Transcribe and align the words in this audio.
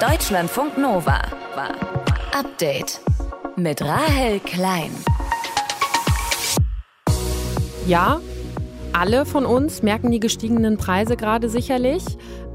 Deutschlandfunk 0.00 0.78
Nova. 0.78 1.20
Update 2.32 3.00
mit 3.56 3.82
Rahel 3.82 4.38
Klein. 4.38 4.92
Ja, 7.84 8.20
alle 8.92 9.26
von 9.26 9.44
uns 9.44 9.82
merken 9.82 10.12
die 10.12 10.20
gestiegenen 10.20 10.76
Preise 10.76 11.16
gerade 11.16 11.48
sicherlich. 11.48 12.04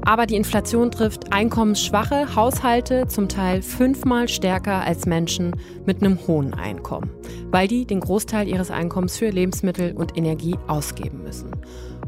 Aber 0.06 0.24
die 0.24 0.36
Inflation 0.36 0.90
trifft 0.90 1.34
einkommensschwache 1.34 2.34
Haushalte 2.34 3.08
zum 3.08 3.28
Teil 3.28 3.60
fünfmal 3.60 4.28
stärker 4.28 4.82
als 4.82 5.04
Menschen 5.04 5.52
mit 5.84 6.02
einem 6.02 6.26
hohen 6.26 6.54
Einkommen, 6.54 7.10
weil 7.50 7.68
die 7.68 7.86
den 7.86 8.00
Großteil 8.00 8.48
ihres 8.48 8.70
Einkommens 8.70 9.18
für 9.18 9.28
Lebensmittel 9.28 9.92
und 9.92 10.16
Energie 10.16 10.56
ausgeben 10.66 11.22
müssen. 11.22 11.50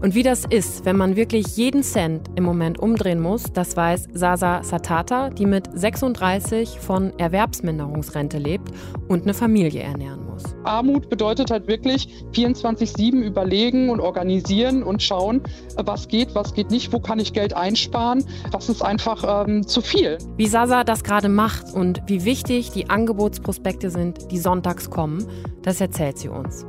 Und 0.07 0.15
wie 0.15 0.23
das 0.23 0.45
ist, 0.45 0.85
wenn 0.85 0.97
man 0.97 1.17
wirklich 1.17 1.57
jeden 1.57 1.83
Cent 1.83 2.31
im 2.37 2.45
Moment 2.45 2.79
umdrehen 2.79 3.19
muss, 3.19 3.53
das 3.53 3.77
weiß 3.77 4.07
Sasa 4.13 4.63
Satata, 4.63 5.31
die 5.31 5.47
mit 5.47 5.69
36 5.75 6.79
von 6.79 7.13
Erwerbsminderungsrente 7.19 8.39
lebt 8.39 8.71
und 9.09 9.25
eine 9.25 9.35
Familie 9.35 9.81
ernähren 9.83 10.25
muss. 10.25 10.45
Armut 10.63 11.09
bedeutet 11.09 11.51
halt 11.51 11.67
wirklich 11.67 12.09
24-7 12.35 13.21
überlegen 13.21 13.91
und 13.91 13.99
organisieren 13.99 14.85
und 14.85 15.03
schauen, 15.03 15.43
was 15.75 16.07
geht, 16.07 16.37
was 16.37 16.55
geht 16.55 16.71
nicht, 16.71 16.93
wo 16.93 17.01
kann 17.01 17.19
ich 17.19 17.33
Geld 17.33 17.55
einsparen. 17.55 18.25
Das 18.53 18.69
ist 18.69 18.83
einfach 18.83 19.49
ähm, 19.49 19.67
zu 19.67 19.81
viel. 19.81 20.19
Wie 20.37 20.47
Sasa 20.47 20.85
das 20.85 21.03
gerade 21.03 21.29
macht 21.29 21.75
und 21.75 22.01
wie 22.07 22.25
wichtig 22.25 22.71
die 22.71 22.89
Angebotsprospekte 22.89 23.91
sind, 23.91 24.31
die 24.31 24.39
sonntags 24.39 24.89
kommen, 24.89 25.27
das 25.63 25.81
erzählt 25.81 26.19
sie 26.19 26.29
uns. 26.29 26.65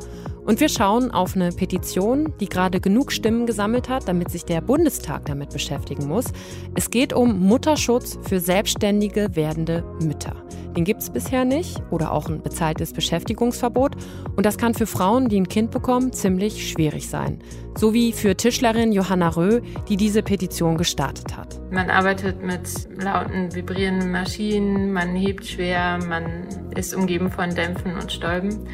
Und 0.48 0.62
wir 0.62 0.70
schauen 0.70 1.12
auf 1.12 1.36
eine 1.36 1.52
Petition, 1.52 2.34
die 2.40 2.48
gerade 2.48 2.80
genug 2.80 3.12
Stimmen 3.12 3.46
gesammelt 3.48 3.90
hat, 3.90 4.08
damit 4.08 4.32
sich 4.32 4.46
der 4.46 4.62
Bundestag 4.62 5.26
damit 5.26 5.50
beschäftigen 5.50 6.08
muss. 6.08 6.28
Es 6.73 6.90
geht 6.90 7.12
um 7.12 7.38
Mutterschutz 7.42 8.18
für 8.22 8.40
selbstständige 8.40 9.36
werdende 9.36 9.84
Mütter. 10.02 10.38
Den 10.78 10.86
gibt 10.86 11.02
es 11.02 11.09
bisher 11.09 11.44
nicht 11.44 11.81
oder 11.92 12.14
auch 12.14 12.30
ein 12.30 12.42
bezahltes 12.42 12.94
Beschäftigungsverbot. 12.94 13.98
Und 14.38 14.45
das 14.45 14.58
kann 14.58 14.73
für 14.73 14.88
Frauen, 14.88 15.28
die 15.28 15.38
ein 15.38 15.50
Kind 15.50 15.72
bekommen, 15.72 16.14
ziemlich 16.14 16.72
schwierig 16.72 17.09
sein. 17.09 17.40
So 17.75 17.94
wie 17.94 18.14
für 18.14 18.38
Tischlerin 18.38 18.94
Johanna 18.94 19.30
Röh, 19.30 19.59
die 19.90 19.98
diese 19.98 20.23
Petition 20.23 20.78
gestartet 20.78 21.36
hat. 21.36 21.59
Man 21.72 21.90
arbeitet 21.90 22.42
mit 22.42 22.70
lauten, 23.03 23.53
vibrierenden 23.53 24.12
Maschinen, 24.12 24.94
man 24.94 25.14
hebt 25.14 25.45
schwer, 25.45 26.00
man 26.08 26.48
ist 26.73 26.95
umgeben 26.95 27.31
von 27.31 27.53
Dämpfen 27.53 27.95
und 27.95 28.12
Stäuben. 28.12 28.66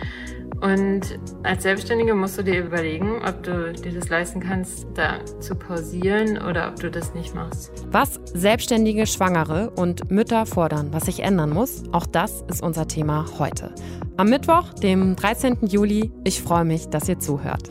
Und 0.61 1.19
als 1.43 1.63
Selbstständige 1.63 2.13
musst 2.13 2.37
du 2.37 2.43
dir 2.43 2.63
überlegen, 2.63 3.21
ob 3.25 3.43
du 3.43 3.73
dir 3.73 3.93
das 3.93 4.09
leisten 4.09 4.39
kannst, 4.39 4.87
da 4.93 5.23
zu 5.39 5.55
pausieren 5.55 6.37
oder 6.41 6.69
ob 6.69 6.79
du 6.79 6.89
das 6.89 7.13
nicht 7.13 7.35
machst. 7.35 7.71
Was 7.91 8.19
Selbstständige, 8.33 9.05
Schwangere 9.05 9.71
und 9.71 10.09
Mütter 10.09 10.45
fordern, 10.45 10.89
was 10.91 11.05
sich 11.05 11.21
ändern 11.21 11.49
muss, 11.49 11.83
auch 11.91 12.05
das 12.05 12.43
ist 12.47 12.63
unser 12.63 12.87
Thema 12.87 13.25
heute. 13.39 13.73
Am 14.15 14.29
Mittwoch, 14.29 14.73
dem 14.73 15.15
13. 15.15 15.65
Juli. 15.67 16.11
Ich 16.23 16.41
freue 16.41 16.65
mich, 16.65 16.87
dass 16.87 17.09
ihr 17.09 17.19
zuhört. 17.19 17.69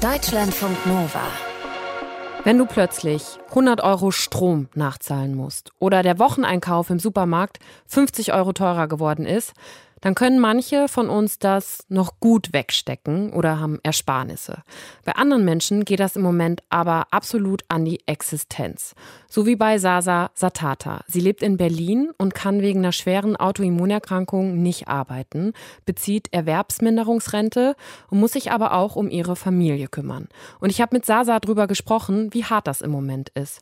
Deutschlandfunk 0.00 0.86
Nova. 0.86 1.22
Wenn 2.44 2.56
du 2.56 2.66
plötzlich 2.66 3.24
100 3.48 3.82
Euro 3.82 4.10
Strom 4.10 4.68
nachzahlen 4.74 5.34
musst 5.34 5.72
oder 5.80 6.02
der 6.02 6.18
Wocheneinkauf 6.18 6.88
im 6.88 7.00
Supermarkt 7.00 7.58
50 7.88 8.32
Euro 8.32 8.52
teurer 8.52 8.86
geworden 8.86 9.26
ist, 9.26 9.54
dann 10.00 10.14
können 10.14 10.38
manche 10.38 10.88
von 10.88 11.08
uns 11.08 11.38
das 11.38 11.84
noch 11.88 12.20
gut 12.20 12.52
wegstecken 12.52 13.32
oder 13.32 13.60
haben 13.60 13.78
Ersparnisse. 13.82 14.62
Bei 15.04 15.12
anderen 15.12 15.44
Menschen 15.44 15.84
geht 15.84 16.00
das 16.00 16.16
im 16.16 16.22
Moment 16.22 16.62
aber 16.68 17.06
absolut 17.10 17.62
an 17.68 17.84
die 17.84 18.00
Existenz. 18.06 18.94
So 19.28 19.46
wie 19.46 19.56
bei 19.56 19.78
Sasa 19.78 20.30
Satata. 20.34 21.02
Sie 21.06 21.20
lebt 21.20 21.42
in 21.42 21.56
Berlin 21.56 22.10
und 22.16 22.34
kann 22.34 22.62
wegen 22.62 22.80
einer 22.80 22.92
schweren 22.92 23.36
Autoimmunerkrankung 23.36 24.62
nicht 24.62 24.88
arbeiten, 24.88 25.52
bezieht 25.84 26.32
Erwerbsminderungsrente 26.32 27.76
und 28.10 28.20
muss 28.20 28.32
sich 28.32 28.50
aber 28.52 28.74
auch 28.74 28.96
um 28.96 29.10
ihre 29.10 29.36
Familie 29.36 29.88
kümmern. 29.88 30.28
Und 30.60 30.70
ich 30.70 30.80
habe 30.80 30.96
mit 30.96 31.06
Sasa 31.06 31.38
darüber 31.40 31.66
gesprochen, 31.66 32.32
wie 32.32 32.44
hart 32.44 32.66
das 32.66 32.80
im 32.80 32.90
Moment 32.90 33.30
ist. 33.30 33.60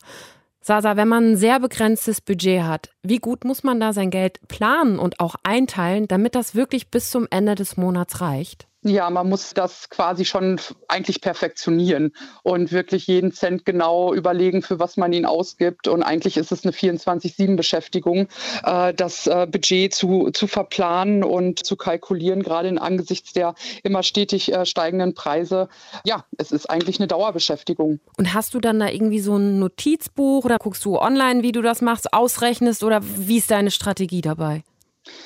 Sasa, 0.67 0.97
wenn 0.97 1.07
man 1.07 1.31
ein 1.31 1.37
sehr 1.37 1.61
begrenztes 1.61 2.21
Budget 2.21 2.65
hat, 2.65 2.91
wie 3.01 3.19
gut 3.21 3.45
muss 3.45 3.63
man 3.63 3.79
da 3.79 3.93
sein 3.93 4.11
Geld 4.11 4.41
planen 4.49 4.99
und 4.99 5.21
auch 5.21 5.37
einteilen, 5.45 6.09
damit 6.09 6.35
das 6.35 6.57
wirklich 6.57 6.91
bis 6.91 7.09
zum 7.09 7.29
Ende 7.31 7.55
des 7.55 7.77
Monats 7.77 8.21
reicht? 8.21 8.67
Ja, 8.87 9.11
man 9.11 9.29
muss 9.29 9.53
das 9.53 9.91
quasi 9.91 10.25
schon 10.25 10.61
eigentlich 10.87 11.21
perfektionieren 11.21 12.13
und 12.45 12.71
wirklich 12.71 13.09
jeden 13.09 13.33
Cent 13.33 13.65
genau 13.65 14.15
überlegen, 14.15 14.63
für 14.63 14.79
was 14.79 14.97
man 14.97 15.13
ihn 15.13 15.27
ausgibt. 15.27 15.89
Und 15.89 16.05
eigentlich 16.05 16.37
ist 16.37 16.53
es 16.53 16.65
eine 16.65 16.73
24-7-Beschäftigung, 16.73 18.29
äh, 18.65 18.95
das 18.95 19.27
äh, 19.27 19.49
Budget 19.51 19.93
zu, 19.93 20.31
zu 20.31 20.47
verplanen 20.47 21.25
und 21.25 21.67
zu 21.67 21.75
kalkulieren, 21.75 22.45
gerade 22.45 22.69
in 22.69 22.79
angesichts 22.79 23.33
der 23.33 23.55
immer 23.83 24.05
stetig 24.05 24.53
äh, 24.53 24.65
steigenden 24.65 25.15
Preise. 25.15 25.69
Ja, 26.05 26.25
es 26.39 26.53
ist 26.53 26.71
eigentlich 26.71 27.01
eine 27.01 27.09
Dauerbeschäftigung. 27.09 27.99
Und 28.17 28.35
hast 28.35 28.55
du 28.55 28.61
dann 28.61 28.79
da 28.79 28.89
irgendwie 28.89 29.21
so 29.21 29.37
ein 29.37 29.59
Notizbuch 29.59 30.45
oder 30.45 30.59
guckst 30.59 30.85
du 30.85 30.97
online, 30.97 31.43
wie 31.43 31.53
du 31.53 31.61
das 31.61 31.83
machst, 31.83 32.13
ausrechnest 32.13 32.85
oder 32.85 33.01
wie 33.03 33.39
ist 33.39 33.51
deine 33.51 33.73
Strategie 33.73 34.21
dabei? 34.21 34.63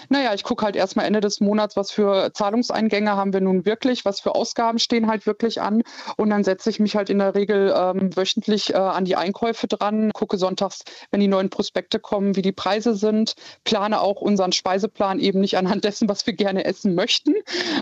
Naja, 0.09 0.35
ich 0.35 0.43
gucke 0.43 0.65
halt 0.65 0.77
erstmal 0.77 1.07
Ende 1.07 1.21
des 1.21 1.41
Monats, 1.41 1.77
was 1.77 1.91
für 1.91 2.33
Zahlungseingänge 2.33 3.17
haben 3.17 3.33
wir 3.33 3.41
nun 3.41 3.65
wirklich, 3.65 4.05
was 4.05 4.21
für 4.21 4.35
Ausgaben 4.35 4.79
stehen 4.79 5.07
halt 5.07 5.27
wirklich 5.27 5.61
an. 5.61 5.83
Und 6.17 6.31
dann 6.31 6.45
setze 6.45 6.71
ich 6.71 6.81
mich 6.81 6.97
halt 6.97 7.11
in 7.11 7.19
der 7.19 7.35
Regel 7.35 7.75
ähm, 7.77 8.17
wöchentlich 8.17 8.75
äh, 8.75 8.77
an 8.77 9.05
die 9.05 9.17
Einkäufe 9.17 9.67
dran, 9.67 10.11
gucke 10.13 10.39
sonntags, 10.39 10.81
wenn 11.11 11.21
die 11.21 11.29
neuen 11.29 11.51
Prospekte 11.51 11.99
kommen, 11.99 12.37
wie 12.37 12.43
die 12.43 12.53
Preise 12.53 12.95
sind, 12.95 13.35
plane 13.65 14.01
auch 14.01 14.21
unseren 14.21 14.53
Speiseplan 14.53 15.21
eben 15.21 15.41
nicht 15.41 15.57
anhand 15.57 15.85
dessen, 15.85 16.09
was 16.09 16.27
wir 16.27 16.35
gerne 16.35 16.65
essen 16.65 16.95
möchten, 16.95 17.35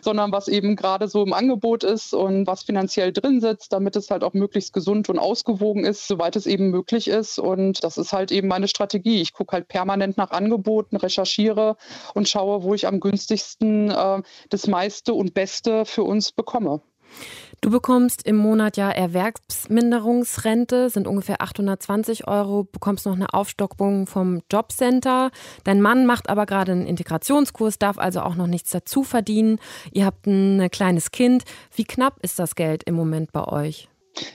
sondern 0.03 0.33
was 0.33 0.49
eben 0.49 0.77
gerade 0.77 1.09
so 1.09 1.23
im 1.23 1.33
Angebot 1.33 1.85
ist 1.85 2.15
und 2.15 2.47
was 2.47 2.63
finanziell 2.63 3.13
drin 3.13 3.41
sitzt, 3.41 3.73
damit 3.73 3.97
es 3.97 4.11
halt 4.11 4.25
auch 4.25 4.35
möglichst 4.35 4.73
gesund 4.73 5.09
und 5.09 5.19
ausgewogen 5.19 5.85
ist, 5.85 6.07
soweit 6.09 6.37
es 6.37 6.47
eben 6.47 6.71
möglich 6.71 7.09
ist. 7.09 7.39
Und 7.39 7.83
das 7.85 7.99
ist 7.99 8.13
halt 8.13 8.33
eben 8.33 8.49
meine 8.49 8.69
Strategie. 8.69 9.21
Ich 9.21 9.33
gucke 9.33 9.53
halt 9.53 9.69
permanent 9.69 10.17
nach 10.17 10.31
Angeboten, 10.31 10.97
recherchiere, 10.97 11.77
und 12.15 12.29
schaue, 12.29 12.63
wo 12.63 12.75
ich 12.75 12.87
am 12.87 13.01
günstigsten 13.01 13.91
äh, 13.91 14.23
das 14.51 14.67
meiste 14.67 15.15
und 15.15 15.35
Beste 15.35 15.85
für 15.85 16.05
uns 16.05 16.33
bekomme. 16.33 16.81
Du 17.61 17.71
bekommst 17.71 18.25
im 18.25 18.37
Monat 18.37 18.77
ja 18.77 18.89
Erwerbsminderungsrente, 18.89 20.91
sind 20.91 21.09
ungefähr 21.09 21.43
820 21.43 22.29
Euro, 22.29 22.65
bekommst 22.65 23.05
noch 23.05 23.17
eine 23.17 23.35
Aufstockung 23.35 24.07
vom 24.07 24.43
Jobcenter. 24.51 25.33
Dein 25.65 25.81
Mann 25.81 26.07
macht 26.07 26.29
aber 26.29 26.47
gerade 26.47 26.73
einen 26.73 26.87
Integrationskurs, 26.87 27.81
darf 27.81 27.99
also 27.99 28.21
auch 28.21 28.37
noch 28.37 28.47
nichts 28.47 28.71
dazu 28.71 29.03
verdienen. 29.03 29.59
Ihr 29.91 30.07
habt 30.07 30.27
ein 30.27 30.69
kleines 30.71 31.11
Kind. 31.11 31.43
Wie 31.75 31.85
knapp 31.85 32.19
ist 32.23 32.39
das 32.39 32.55
Geld 32.55 32.85
im 32.85 32.95
Moment 32.95 33.33
bei 33.33 33.45
euch? 33.45 33.89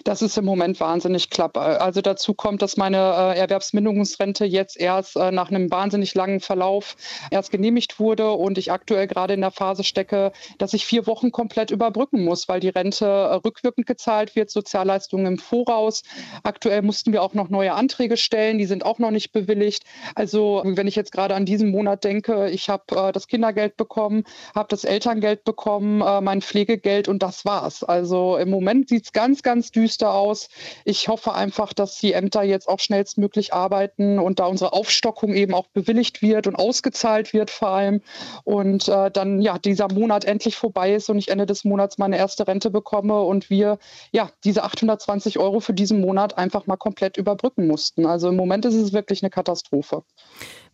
Das 0.03 0.21
ist 0.21 0.37
im 0.37 0.45
Moment 0.45 0.79
wahnsinnig 0.79 1.29
klapp. 1.29 1.57
Also 1.57 2.01
dazu 2.01 2.33
kommt, 2.33 2.61
dass 2.61 2.77
meine 2.77 2.97
äh, 2.97 3.39
Erwerbsminderungsrente 3.39 4.45
jetzt 4.45 4.79
erst 4.79 5.15
äh, 5.15 5.31
nach 5.31 5.49
einem 5.49 5.71
wahnsinnig 5.71 6.15
langen 6.15 6.39
Verlauf 6.39 6.95
erst 7.31 7.51
genehmigt 7.51 7.99
wurde 7.99 8.31
und 8.31 8.57
ich 8.57 8.71
aktuell 8.71 9.07
gerade 9.07 9.33
in 9.33 9.41
der 9.41 9.51
Phase 9.51 9.83
stecke, 9.83 10.31
dass 10.57 10.73
ich 10.73 10.85
vier 10.85 11.07
Wochen 11.07 11.31
komplett 11.31 11.71
überbrücken 11.71 12.23
muss, 12.23 12.47
weil 12.47 12.59
die 12.59 12.69
Rente 12.69 13.05
äh, 13.05 13.35
rückwirkend 13.35 13.87
gezahlt 13.87 14.35
wird, 14.35 14.49
Sozialleistungen 14.49 15.25
im 15.25 15.37
Voraus. 15.37 16.03
Aktuell 16.43 16.81
mussten 16.81 17.13
wir 17.13 17.21
auch 17.23 17.33
noch 17.33 17.49
neue 17.49 17.73
Anträge 17.73 18.17
stellen, 18.17 18.57
die 18.57 18.65
sind 18.65 18.85
auch 18.85 18.99
noch 18.99 19.11
nicht 19.11 19.31
bewilligt. 19.31 19.83
Also 20.15 20.61
wenn 20.65 20.87
ich 20.87 20.95
jetzt 20.95 21.11
gerade 21.11 21.35
an 21.35 21.45
diesen 21.45 21.71
Monat 21.71 22.03
denke, 22.03 22.49
ich 22.49 22.69
habe 22.69 23.11
das 23.13 23.27
Kindergeld 23.27 23.77
bekommen, 23.77 24.23
habe 24.55 24.67
das 24.69 24.83
Elterngeld 24.83 25.43
bekommen, 25.43 25.97
mein 25.97 26.41
Pflegegeld 26.41 27.07
und 27.07 27.23
das 27.23 27.45
war's. 27.45 27.83
Also 27.83 28.37
im 28.37 28.49
Moment 28.49 28.89
sieht 28.89 29.05
es 29.05 29.11
ganz, 29.11 29.41
ganz 29.43 29.71
düster 29.75 30.13
aus. 30.13 30.49
Ich 30.85 31.07
hoffe 31.07 31.33
einfach, 31.33 31.73
dass 31.73 31.97
die 31.97 32.13
Ämter 32.13 32.43
jetzt 32.43 32.67
auch 32.69 32.79
schnellstmöglich 32.79 33.53
arbeiten 33.53 34.19
und 34.19 34.39
da 34.39 34.45
unsere 34.45 34.73
Aufstockung 34.73 35.33
eben 35.33 35.53
auch 35.53 35.67
bewilligt 35.67 36.21
wird 36.21 36.47
und 36.47 36.55
ausgezahlt 36.55 37.33
wird 37.33 37.49
vor 37.49 37.69
allem. 37.69 38.01
Und 38.43 38.87
äh, 38.87 39.11
dann 39.11 39.41
ja 39.41 39.57
dieser 39.57 39.91
Monat 39.91 40.25
endlich 40.25 40.55
vorbei 40.55 40.93
ist 40.93 41.09
und 41.09 41.17
ich 41.17 41.29
Ende 41.29 41.45
des 41.45 41.63
Monats 41.63 41.97
meine 41.97 42.17
erste 42.17 42.47
Rente 42.47 42.69
bekomme 42.69 43.21
und 43.21 43.49
wir 43.49 43.77
ja 44.11 44.29
diese 44.43 44.63
820 44.63 45.39
Euro 45.39 45.59
für 45.59 45.73
diesen 45.73 46.01
Monat 46.01 46.37
einfach 46.37 46.67
mal 46.67 46.77
komplett 46.77 47.17
überbrücken 47.17 47.67
mussten. 47.67 48.05
Also 48.05 48.29
im 48.29 48.35
Moment 48.35 48.65
ist 48.65 48.75
es 48.75 48.93
wirklich 48.93 49.23
eine 49.23 49.29
Katastrophe. 49.29 50.03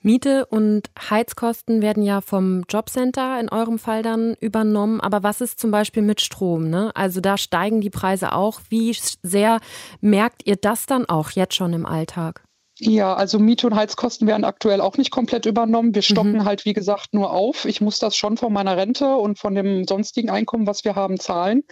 Miete 0.01 0.46
und 0.46 0.90
Heizkosten 1.10 1.81
werden 1.81 2.04
ja 2.04 2.22
vom 2.22 2.63
Jobcenter 2.69 3.40
in 3.40 3.50
eurem 3.50 3.80
Fall 3.80 4.01
dann 4.01 4.36
übernommen. 4.40 5.01
Aber 5.01 5.24
was 5.24 5.42
ist 5.42 5.60
zum 5.60 5.72
Beispiel 5.72 6.04
mit 6.04 6.22
Strom? 6.22 6.69
Ne? 6.69 6.92
Also 6.96 7.19
da 7.22 7.38
steigen 7.38 7.81
die 7.81 7.90
Preise 7.90 8.34
auch. 8.34 8.62
Wie 8.69 8.96
sehr 9.24 9.60
merkt 10.01 10.46
ihr 10.46 10.56
das 10.56 10.86
dann 10.86 11.06
auch 11.06 11.31
jetzt 11.31 11.56
schon 11.56 11.74
im 11.74 11.86
Alltag? 11.86 12.44
Ja, 12.81 13.14
also 13.14 13.40
Miete 13.40 13.68
und 13.68 13.76
Heizkosten 13.76 14.26
werden 14.26 14.46
aktuell 14.46 14.80
auch 14.80 14.96
nicht 14.96 15.12
komplett 15.12 15.46
übernommen. 15.46 15.94
Wir 15.94 16.02
stocken 16.02 16.31
mhm. 16.34 16.46
halt, 16.46 16.64
wie 16.64 16.72
gesagt, 16.72 17.14
nur 17.14 17.31
auf. 17.31 17.66
Ich 17.66 17.81
muss 17.81 18.00
das 18.00 18.16
schon 18.16 18.38
von 18.38 18.54
meiner 18.54 18.78
Rente 18.78 19.18
und 19.18 19.38
von 19.38 19.54
dem 19.54 19.86
sonstigen 19.86 20.30
Einkommen, 20.30 20.66
was 20.66 20.86
wir 20.86 20.96
haben, 20.96 21.20
zahlen. 21.20 21.64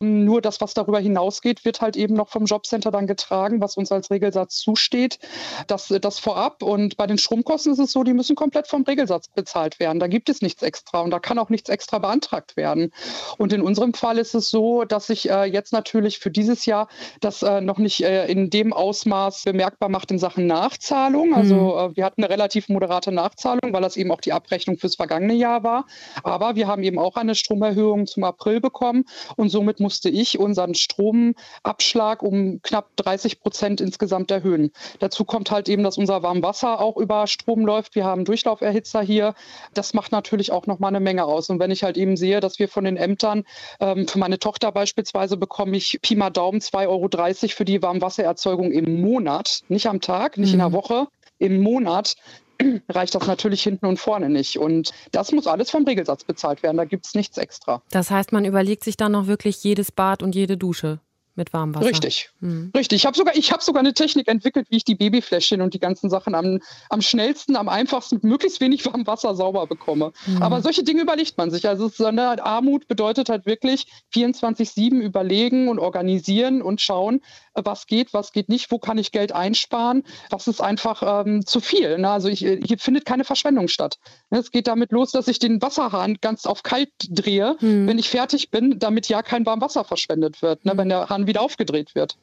Nur 0.00 0.42
das, 0.42 0.60
was 0.60 0.74
darüber 0.74 0.98
hinausgeht, 0.98 1.64
wird 1.64 1.80
halt 1.80 1.96
eben 1.96 2.14
noch 2.14 2.28
vom 2.28 2.46
Jobcenter 2.46 2.90
dann 2.90 3.06
getragen, 3.06 3.60
was 3.60 3.76
uns 3.76 3.92
als 3.92 4.10
Regelsatz 4.10 4.56
zusteht. 4.56 5.20
Das, 5.68 5.86
das 6.00 6.18
vorab. 6.18 6.64
Und 6.64 6.96
bei 6.96 7.06
den 7.06 7.18
Stromkosten 7.18 7.72
ist 7.72 7.78
es 7.78 7.92
so, 7.92 8.02
die 8.02 8.14
müssen 8.14 8.34
komplett 8.34 8.66
vom 8.66 8.82
Regelsatz 8.82 9.28
bezahlt 9.28 9.78
werden. 9.78 10.00
Da 10.00 10.08
gibt 10.08 10.28
es 10.28 10.42
nichts 10.42 10.62
extra 10.62 11.00
und 11.00 11.12
da 11.12 11.20
kann 11.20 11.38
auch 11.38 11.48
nichts 11.48 11.68
extra 11.68 12.00
beantragt 12.00 12.56
werden. 12.56 12.90
Und 13.38 13.52
in 13.52 13.62
unserem 13.62 13.94
Fall 13.94 14.18
ist 14.18 14.34
es 14.34 14.50
so, 14.50 14.84
dass 14.84 15.06
sich 15.06 15.30
äh, 15.30 15.44
jetzt 15.44 15.72
natürlich 15.72 16.18
für 16.18 16.32
dieses 16.32 16.66
Jahr 16.66 16.88
das 17.20 17.44
äh, 17.44 17.60
noch 17.60 17.78
nicht 17.78 18.02
äh, 18.02 18.26
in 18.26 18.50
dem 18.50 18.72
Ausmaß 18.72 19.44
bemerkbar 19.44 19.90
macht 19.90 20.10
in 20.10 20.18
Sachen 20.18 20.46
Nachzahlung. 20.56 21.34
Also 21.34 21.54
mhm. 21.54 21.96
wir 21.96 22.04
hatten 22.04 22.22
eine 22.22 22.32
relativ 22.32 22.68
moderate 22.68 23.12
Nachzahlung, 23.12 23.72
weil 23.72 23.82
das 23.82 23.96
eben 23.96 24.10
auch 24.10 24.20
die 24.20 24.32
Abrechnung 24.32 24.78
fürs 24.78 24.96
vergangene 24.96 25.34
Jahr 25.34 25.62
war. 25.62 25.86
Aber 26.22 26.56
wir 26.56 26.66
haben 26.66 26.82
eben 26.82 26.98
auch 26.98 27.16
eine 27.16 27.34
Stromerhöhung 27.34 28.06
zum 28.06 28.24
April 28.24 28.60
bekommen 28.60 29.04
und 29.36 29.50
somit 29.50 29.80
musste 29.80 30.08
ich 30.08 30.38
unseren 30.38 30.74
Stromabschlag 30.74 32.22
um 32.22 32.60
knapp 32.62 32.96
30 32.96 33.40
Prozent 33.40 33.80
insgesamt 33.80 34.30
erhöhen. 34.30 34.72
Dazu 35.00 35.24
kommt 35.24 35.50
halt 35.50 35.68
eben, 35.68 35.82
dass 35.82 35.98
unser 35.98 36.22
Warmwasser 36.22 36.80
auch 36.80 36.96
über 36.96 37.26
Strom 37.26 37.66
läuft. 37.66 37.94
Wir 37.94 38.04
haben 38.04 38.24
Durchlauferhitzer 38.24 39.02
hier. 39.02 39.34
Das 39.74 39.92
macht 39.94 40.12
natürlich 40.12 40.52
auch 40.52 40.66
noch 40.66 40.78
mal 40.78 40.88
eine 40.88 41.00
Menge 41.00 41.24
aus. 41.24 41.50
Und 41.50 41.60
wenn 41.60 41.70
ich 41.70 41.82
halt 41.82 41.96
eben 41.96 42.16
sehe, 42.16 42.40
dass 42.40 42.58
wir 42.58 42.68
von 42.68 42.84
den 42.84 42.96
Ämtern, 42.96 43.44
ähm, 43.80 44.08
für 44.08 44.18
meine 44.18 44.38
Tochter 44.38 44.72
beispielsweise 44.72 45.36
bekomme 45.36 45.76
ich 45.76 45.98
Pi 46.00 46.16
mal 46.16 46.30
Daumen 46.30 46.60
2,30 46.60 46.88
Euro 46.88 47.08
für 47.48 47.64
die 47.64 47.82
Warmwassererzeugung 47.82 48.72
im 48.72 49.00
Monat, 49.00 49.60
nicht 49.68 49.86
am 49.86 50.00
Tag, 50.00 50.38
nicht 50.38 50.45
nicht 50.46 50.54
mhm. 50.54 50.60
in 50.60 50.70
der 50.70 50.72
Woche, 50.72 51.08
im 51.38 51.60
Monat, 51.60 52.16
reicht 52.88 53.14
das 53.14 53.26
natürlich 53.26 53.62
hinten 53.62 53.86
und 53.86 53.98
vorne 53.98 54.28
nicht. 54.28 54.58
Und 54.58 54.92
das 55.12 55.32
muss 55.32 55.46
alles 55.46 55.70
vom 55.70 55.84
Regelsatz 55.84 56.24
bezahlt 56.24 56.62
werden. 56.62 56.76
Da 56.76 56.84
gibt 56.84 57.06
es 57.06 57.14
nichts 57.14 57.36
extra. 57.38 57.82
Das 57.90 58.10
heißt, 58.10 58.32
man 58.32 58.44
überlegt 58.44 58.84
sich 58.84 58.96
dann 58.96 59.12
noch 59.12 59.26
wirklich 59.26 59.62
jedes 59.62 59.92
Bad 59.92 60.22
und 60.22 60.34
jede 60.34 60.56
Dusche 60.56 61.00
mit 61.36 61.52
warmem 61.52 61.74
Wasser. 61.74 61.86
Richtig, 61.86 62.30
mhm. 62.40 62.72
richtig. 62.74 62.96
Ich 62.96 63.06
habe 63.06 63.16
sogar, 63.16 63.34
hab 63.34 63.62
sogar 63.62 63.80
eine 63.80 63.92
Technik 63.92 64.28
entwickelt, 64.28 64.66
wie 64.70 64.76
ich 64.76 64.84
die 64.84 64.94
Babyfläschchen 64.94 65.60
und 65.60 65.74
die 65.74 65.78
ganzen 65.78 66.08
Sachen 66.08 66.34
am, 66.34 66.60
am 66.88 67.02
schnellsten, 67.02 67.56
am 67.56 67.68
einfachsten, 67.68 68.20
möglichst 68.22 68.60
wenig 68.60 68.86
warmem 68.86 69.06
Wasser 69.06 69.34
sauber 69.34 69.66
bekomme. 69.66 70.12
Mhm. 70.26 70.42
Aber 70.42 70.62
solche 70.62 70.82
Dinge 70.82 71.02
überlegt 71.02 71.36
man 71.36 71.50
sich. 71.50 71.68
Also 71.68 71.90
Armut 72.06 72.88
bedeutet 72.88 73.28
halt 73.28 73.46
wirklich 73.46 73.86
24-7 74.14 75.00
überlegen 75.00 75.68
und 75.68 75.78
organisieren 75.78 76.62
und 76.62 76.80
schauen, 76.80 77.20
was 77.54 77.86
geht, 77.86 78.12
was 78.12 78.32
geht 78.32 78.48
nicht, 78.48 78.70
wo 78.70 78.78
kann 78.78 78.98
ich 78.98 79.12
Geld 79.12 79.32
einsparen, 79.32 80.04
was 80.30 80.46
ist 80.46 80.60
einfach 80.60 81.24
ähm, 81.24 81.44
zu 81.44 81.60
viel. 81.60 81.98
Ne? 81.98 82.10
Also 82.10 82.28
ich, 82.28 82.40
hier 82.40 82.78
findet 82.78 83.04
keine 83.04 83.24
Verschwendung 83.24 83.68
statt. 83.68 83.98
Es 84.30 84.50
geht 84.50 84.66
damit 84.66 84.92
los, 84.92 85.10
dass 85.10 85.28
ich 85.28 85.38
den 85.38 85.60
Wasserhahn 85.62 86.18
ganz 86.20 86.46
auf 86.46 86.62
kalt 86.62 86.90
drehe, 87.08 87.56
mhm. 87.60 87.86
wenn 87.86 87.98
ich 87.98 88.08
fertig 88.08 88.50
bin, 88.50 88.78
damit 88.78 89.08
ja 89.08 89.22
kein 89.22 89.44
warmes 89.44 89.66
Wasser 89.66 89.84
verschwendet 89.84 90.42
wird, 90.42 90.64
ne? 90.64 90.76
wenn 90.76 90.88
der 90.88 91.08
Hahn 91.08 91.25
wieder 91.26 91.42
aufgedreht 91.42 91.94
wird. 91.94 92.16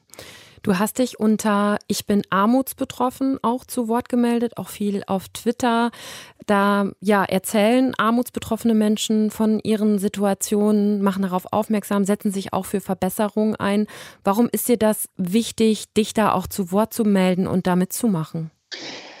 Du 0.64 0.78
hast 0.78 0.98
dich 0.98 1.20
unter 1.20 1.78
Ich 1.88 2.06
bin 2.06 2.22
armutsbetroffen 2.30 3.38
auch 3.42 3.66
zu 3.66 3.86
Wort 3.86 4.08
gemeldet, 4.08 4.56
auch 4.56 4.70
viel 4.70 5.02
auf 5.06 5.28
Twitter. 5.28 5.90
Da 6.46 6.90
ja, 7.00 7.22
erzählen 7.22 7.94
armutsbetroffene 7.98 8.72
Menschen 8.72 9.30
von 9.30 9.60
ihren 9.60 9.98
Situationen, 9.98 11.02
machen 11.02 11.22
darauf 11.22 11.52
aufmerksam, 11.52 12.04
setzen 12.04 12.32
sich 12.32 12.54
auch 12.54 12.64
für 12.64 12.80
Verbesserungen 12.80 13.56
ein. 13.56 13.86
Warum 14.24 14.48
ist 14.50 14.68
dir 14.68 14.78
das 14.78 15.10
wichtig, 15.18 15.92
dich 15.92 16.14
da 16.14 16.32
auch 16.32 16.46
zu 16.46 16.72
Wort 16.72 16.94
zu 16.94 17.04
melden 17.04 17.46
und 17.46 17.66
damit 17.66 17.92
zu 17.92 18.08
machen? 18.08 18.50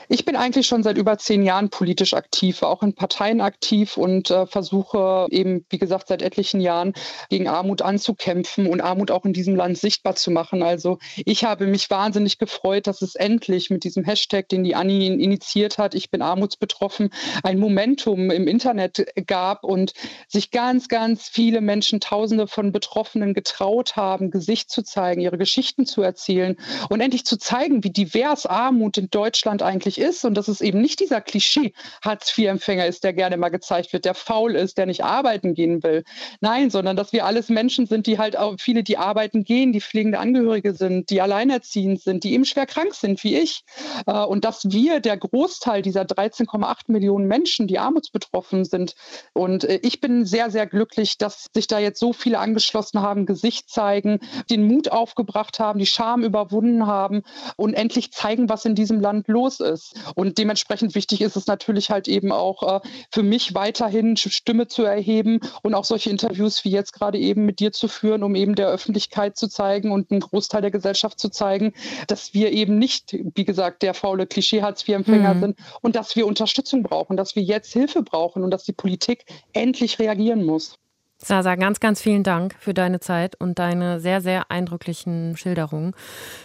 Ich 0.08 0.24
bin 0.24 0.36
eigentlich 0.36 0.66
schon 0.66 0.82
seit 0.82 0.98
über 0.98 1.18
zehn 1.18 1.42
Jahren 1.42 1.70
politisch 1.70 2.14
aktiv, 2.14 2.62
auch 2.62 2.82
in 2.82 2.94
Parteien 2.94 3.40
aktiv 3.40 3.96
und 3.96 4.30
äh, 4.30 4.46
versuche 4.46 5.26
eben, 5.30 5.64
wie 5.70 5.78
gesagt, 5.78 6.08
seit 6.08 6.22
etlichen 6.22 6.60
Jahren 6.60 6.92
gegen 7.30 7.48
Armut 7.48 7.82
anzukämpfen 7.82 8.66
und 8.66 8.80
Armut 8.80 9.10
auch 9.10 9.24
in 9.24 9.32
diesem 9.32 9.56
Land 9.56 9.78
sichtbar 9.78 10.14
zu 10.14 10.30
machen. 10.30 10.62
Also 10.62 10.98
ich 11.24 11.44
habe 11.44 11.66
mich 11.66 11.90
wahnsinnig 11.90 12.38
gefreut, 12.38 12.86
dass 12.86 13.02
es 13.02 13.14
endlich 13.14 13.70
mit 13.70 13.84
diesem 13.84 14.04
Hashtag, 14.04 14.48
den 14.48 14.64
die 14.64 14.74
Anni 14.74 15.06
initiiert 15.06 15.78
hat, 15.78 15.94
ich 15.94 16.10
bin 16.10 16.22
armutsbetroffen, 16.22 17.10
ein 17.42 17.58
Momentum 17.58 18.30
im 18.30 18.46
Internet 18.46 19.06
gab 19.26 19.64
und 19.64 19.92
sich 20.28 20.50
ganz, 20.50 20.88
ganz 20.88 21.28
viele 21.28 21.60
Menschen, 21.60 22.00
Tausende 22.00 22.46
von 22.46 22.72
Betroffenen 22.72 23.34
getraut 23.34 23.96
haben, 23.96 24.30
Gesicht 24.30 24.70
zu 24.70 24.82
zeigen, 24.82 25.20
ihre 25.20 25.38
Geschichten 25.38 25.86
zu 25.86 26.02
erzählen 26.02 26.56
und 26.90 27.00
endlich 27.00 27.24
zu 27.24 27.38
zeigen, 27.38 27.84
wie 27.84 27.90
divers 27.90 28.46
Armut 28.46 28.98
in 28.98 29.08
Deutschland 29.10 29.62
eigentlich 29.62 29.93
eigentlich 29.94 30.06
ist 30.06 30.24
und 30.24 30.34
dass 30.34 30.48
es 30.48 30.60
eben 30.60 30.80
nicht 30.80 31.00
dieser 31.00 31.20
Klischee 31.20 31.72
Hartz-IV-Empfänger 32.02 32.86
ist, 32.86 33.04
der 33.04 33.12
gerne 33.12 33.36
mal 33.36 33.48
gezeigt 33.48 33.92
wird, 33.92 34.04
der 34.04 34.14
faul 34.14 34.54
ist, 34.54 34.78
der 34.78 34.86
nicht 34.86 35.04
arbeiten 35.04 35.54
gehen 35.54 35.82
will. 35.82 36.04
Nein, 36.40 36.70
sondern 36.70 36.96
dass 36.96 37.12
wir 37.12 37.24
alles 37.26 37.48
Menschen 37.48 37.86
sind, 37.86 38.06
die 38.06 38.18
halt 38.18 38.36
auch 38.36 38.56
viele, 38.58 38.82
die 38.82 38.98
arbeiten 38.98 39.44
gehen, 39.44 39.72
die 39.72 39.80
pflegende 39.80 40.18
Angehörige 40.18 40.74
sind, 40.74 41.10
die 41.10 41.20
alleinerziehend 41.20 42.00
sind, 42.00 42.24
die 42.24 42.32
eben 42.32 42.44
schwer 42.44 42.66
krank 42.66 42.94
sind, 42.94 43.22
wie 43.24 43.36
ich. 43.36 43.64
Äh, 44.06 44.12
und 44.24 44.44
dass 44.44 44.70
wir, 44.70 45.00
der 45.00 45.16
Großteil 45.16 45.82
dieser 45.82 46.02
13,8 46.02 46.76
Millionen 46.88 47.26
Menschen, 47.26 47.66
die 47.66 47.78
armutsbetroffen 47.78 48.64
sind. 48.64 48.94
Und 49.32 49.64
äh, 49.64 49.80
ich 49.82 50.00
bin 50.00 50.24
sehr, 50.24 50.50
sehr 50.50 50.66
glücklich, 50.66 51.18
dass 51.18 51.48
sich 51.54 51.66
da 51.66 51.78
jetzt 51.78 52.00
so 52.00 52.12
viele 52.12 52.38
angeschlossen 52.38 53.00
haben, 53.00 53.26
Gesicht 53.26 53.68
zeigen, 53.68 54.20
den 54.50 54.66
Mut 54.66 54.90
aufgebracht 54.90 55.58
haben, 55.58 55.78
die 55.78 55.86
Scham 55.86 56.22
überwunden 56.22 56.86
haben 56.86 57.22
und 57.56 57.74
endlich 57.74 58.12
zeigen, 58.12 58.48
was 58.48 58.64
in 58.64 58.74
diesem 58.74 59.00
Land 59.00 59.28
los 59.28 59.60
ist 59.60 59.83
ist. 59.84 60.12
Und 60.14 60.38
dementsprechend 60.38 60.94
wichtig 60.94 61.20
ist 61.20 61.36
es 61.36 61.46
natürlich 61.46 61.90
halt 61.90 62.08
eben 62.08 62.32
auch 62.32 62.76
äh, 62.76 62.88
für 63.12 63.22
mich 63.22 63.54
weiterhin 63.54 64.16
Stimme 64.16 64.68
zu 64.68 64.84
erheben 64.84 65.40
und 65.62 65.74
auch 65.74 65.84
solche 65.84 66.10
Interviews 66.10 66.64
wie 66.64 66.70
jetzt 66.70 66.92
gerade 66.92 67.18
eben 67.18 67.44
mit 67.44 67.60
dir 67.60 67.72
zu 67.72 67.88
führen, 67.88 68.22
um 68.22 68.34
eben 68.34 68.54
der 68.54 68.68
Öffentlichkeit 68.68 69.36
zu 69.36 69.48
zeigen 69.48 69.90
und 69.90 70.10
einen 70.10 70.20
Großteil 70.20 70.62
der 70.62 70.70
Gesellschaft 70.70 71.18
zu 71.18 71.28
zeigen, 71.28 71.72
dass 72.06 72.34
wir 72.34 72.52
eben 72.52 72.78
nicht, 72.78 73.16
wie 73.34 73.44
gesagt, 73.44 73.82
der 73.82 73.94
faule 73.94 74.26
Klischee-Hartz-IV-Empfänger 74.26 75.34
mhm. 75.34 75.40
sind 75.40 75.58
und 75.82 75.96
dass 75.96 76.16
wir 76.16 76.26
Unterstützung 76.26 76.82
brauchen, 76.82 77.16
dass 77.16 77.36
wir 77.36 77.42
jetzt 77.42 77.72
Hilfe 77.72 78.02
brauchen 78.02 78.42
und 78.42 78.50
dass 78.50 78.64
die 78.64 78.72
Politik 78.72 79.24
endlich 79.52 79.98
reagieren 79.98 80.44
muss. 80.44 80.78
Sasa, 81.18 81.54
ganz, 81.54 81.80
ganz 81.80 82.02
vielen 82.02 82.22
Dank 82.22 82.54
für 82.58 82.74
deine 82.74 83.00
Zeit 83.00 83.40
und 83.40 83.58
deine 83.58 84.00
sehr, 84.00 84.20
sehr 84.20 84.50
eindrücklichen 84.50 85.36
Schilderungen. 85.36 85.94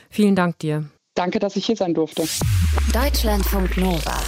Vielen 0.09 0.35
Dank 0.35 0.59
dir. 0.59 0.89
Danke, 1.19 1.39
dass 1.39 1.57
ich 1.57 1.65
hier 1.65 1.75
sein 1.75 1.93
durfte. 1.93 2.23
Deutschlandfunk 2.93 3.75
Nova. 3.75 4.21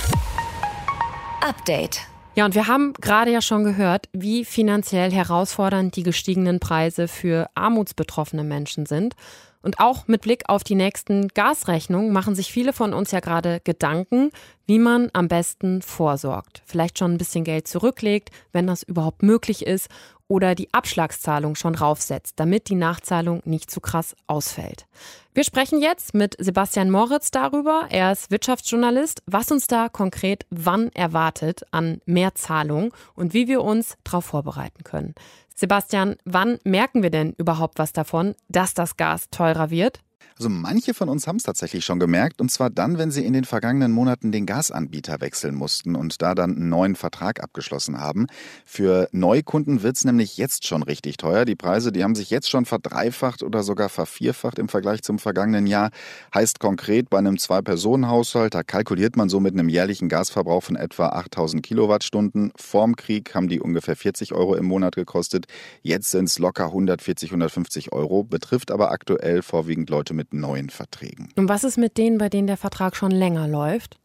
Update. 1.40 2.02
Ja, 2.36 2.44
und 2.44 2.54
wir 2.54 2.68
haben 2.68 2.92
gerade 3.00 3.32
ja 3.32 3.42
schon 3.42 3.64
gehört, 3.64 4.10
wie 4.12 4.44
finanziell 4.44 5.10
herausfordernd 5.10 5.96
die 5.96 6.04
gestiegenen 6.04 6.60
Preise 6.60 7.08
für 7.08 7.50
armutsbetroffene 7.56 8.44
Menschen 8.44 8.86
sind. 8.86 9.14
Und 9.62 9.80
auch 9.80 10.10
mit 10.10 10.24
Blick 10.24 10.50
auf 10.50 10.66
die 10.66 10.76
nächsten 10.76 11.30
Gasrechnungen 11.30 12.12
machen 12.12 12.36
sich 12.36 12.52
viele 12.52 12.74
von 12.74 12.94
uns 12.94 13.12
ja 13.12 13.22
gerade 13.22 13.62
Gedanken, 13.64 14.30
wie 14.66 14.80
man 14.80 15.10
am 15.14 15.30
besten 15.30 15.82
vorsorgt. 15.82 16.62
Vielleicht 16.66 17.00
schon 17.00 17.14
ein 17.14 17.18
bisschen 17.18 17.46
Geld 17.46 17.70
zurücklegt, 17.70 18.32
wenn 18.52 18.68
das 18.68 18.84
überhaupt 18.84 19.24
möglich 19.24 19.66
ist, 19.66 19.88
oder 20.28 20.56
die 20.56 20.74
Abschlagszahlung 20.74 21.56
schon 21.56 21.76
raufsetzt, 21.76 22.40
damit 22.40 22.70
die 22.70 22.76
Nachzahlung 22.76 23.42
nicht 23.44 23.70
zu 23.70 23.82
krass 23.82 24.16
ausfällt. 24.28 24.88
Wir 25.34 25.46
sprechen 25.46 25.80
jetzt 25.80 26.14
mit 26.14 26.36
Sebastian 26.40 26.92
Moritz 26.92 27.32
darüber. 27.32 27.88
Er 27.90 28.12
ist 28.12 28.32
Wirtschaftsjournalist, 28.32 29.24
was 29.28 29.50
uns 29.50 29.66
da 29.66 29.88
konkret 29.88 30.46
wann 30.50 30.92
erwartet 30.92 31.62
an 31.72 32.02
Mehrzahlung 32.06 32.94
und 33.16 33.34
wie 33.34 33.48
wir 33.48 33.62
uns 33.62 33.96
darauf 34.04 34.26
vorbereiten 34.26 34.84
können. 34.84 35.16
Sebastian, 35.56 36.18
wann 36.26 36.60
merken 36.66 37.02
wir 37.02 37.12
denn 37.12 37.34
überhaupt 37.38 37.80
was 37.80 37.94
davon, 37.94 38.36
dass 38.50 38.74
das 38.74 38.98
Gas 38.98 39.30
teurer 39.30 39.70
wird? 39.70 40.02
Also 40.38 40.50
manche 40.50 40.94
von 40.94 41.10
uns 41.10 41.28
haben 41.28 41.38
es 41.38 41.44
tatsächlich 41.44 41.86
schon 41.86 42.00
gemerkt, 42.00 42.42
und 42.42 42.50
zwar 42.52 42.70
dann, 42.70 42.98
wenn 42.98 43.12
sie 43.12 43.26
in 43.26 43.34
den 43.34 43.44
vergangenen 43.44 43.92
Monaten 43.92 44.32
den 44.32 44.46
Gasanbieter 44.46 45.22
wechseln 45.22 45.56
mussten 45.56 45.96
und 45.96 46.22
da 46.22 46.36
dann 46.36 46.56
einen 46.56 46.70
neuen 46.70 46.96
Vertrag 46.96 47.44
abgeschlossen 47.44 48.00
haben. 48.00 48.28
Für 48.66 49.10
Neukunden 49.12 49.84
wird 49.84 49.98
es 49.98 50.06
nämlich 50.06 50.38
jetzt 50.38 50.66
schon 50.66 50.84
richtig 50.84 51.18
teuer. 51.18 51.46
Die 51.46 51.56
Preise, 51.56 51.92
die 51.92 52.04
haben 52.04 52.16
sich 52.16 52.30
jetzt 52.30 52.50
schon 52.50 52.66
verdreifacht 52.66 53.44
oder 53.44 53.64
sogar 53.64 53.90
vervierfacht 53.90 54.60
im 54.60 54.70
Vergleich 54.70 55.02
zum 55.02 55.20
vergangenen 55.20 55.68
Jahr. 55.68 55.92
Heißt 56.34 56.60
konkret, 56.60 57.10
bei 57.10 57.18
einem 57.18 57.38
Zwei-Personen-Haushalt, 57.38 58.54
da 58.54 58.64
kalkuliert 58.64 59.16
man 59.18 59.30
so 59.30 59.40
mit 59.40 59.54
einem 59.54 59.70
jährlichen 59.70 60.10
Gasverbrauch 60.10 60.64
von 60.64 60.76
etwa 60.76 61.10
8000 61.10 61.62
Kilowattstunden. 61.64 62.52
Vorm 62.56 62.96
Krieg 62.96 63.36
haben 63.36 63.48
die 63.48 63.60
ungefähr 63.60 63.96
40 63.96 64.34
Euro 64.34 64.56
im 64.56 64.66
Monat 64.66 64.96
gekostet. 64.96 65.46
Jetzt 65.82 66.12
sind 66.12 66.26
es 66.26 66.40
locker 66.40 66.66
140, 66.66 67.32
150 67.32 67.92
Euro, 67.92 68.24
betrifft 68.24 68.72
aber 68.72 68.92
aktuell 68.92 69.42
vorwiegend 69.42 69.90
Leute 69.90 70.14
mit 70.14 70.21
neuen 70.32 70.70
Verträgen. 70.70 71.30
Und 71.36 71.50
was 71.50 71.64
ist 71.64 71.78
mit 71.78 71.98
denen, 71.98 72.18
bei 72.18 72.30
denen 72.30 72.48
der 72.48 72.58
Vertrag 72.58 72.96
schon 72.96 73.12
länger 73.12 73.48
läuft? 73.48 74.01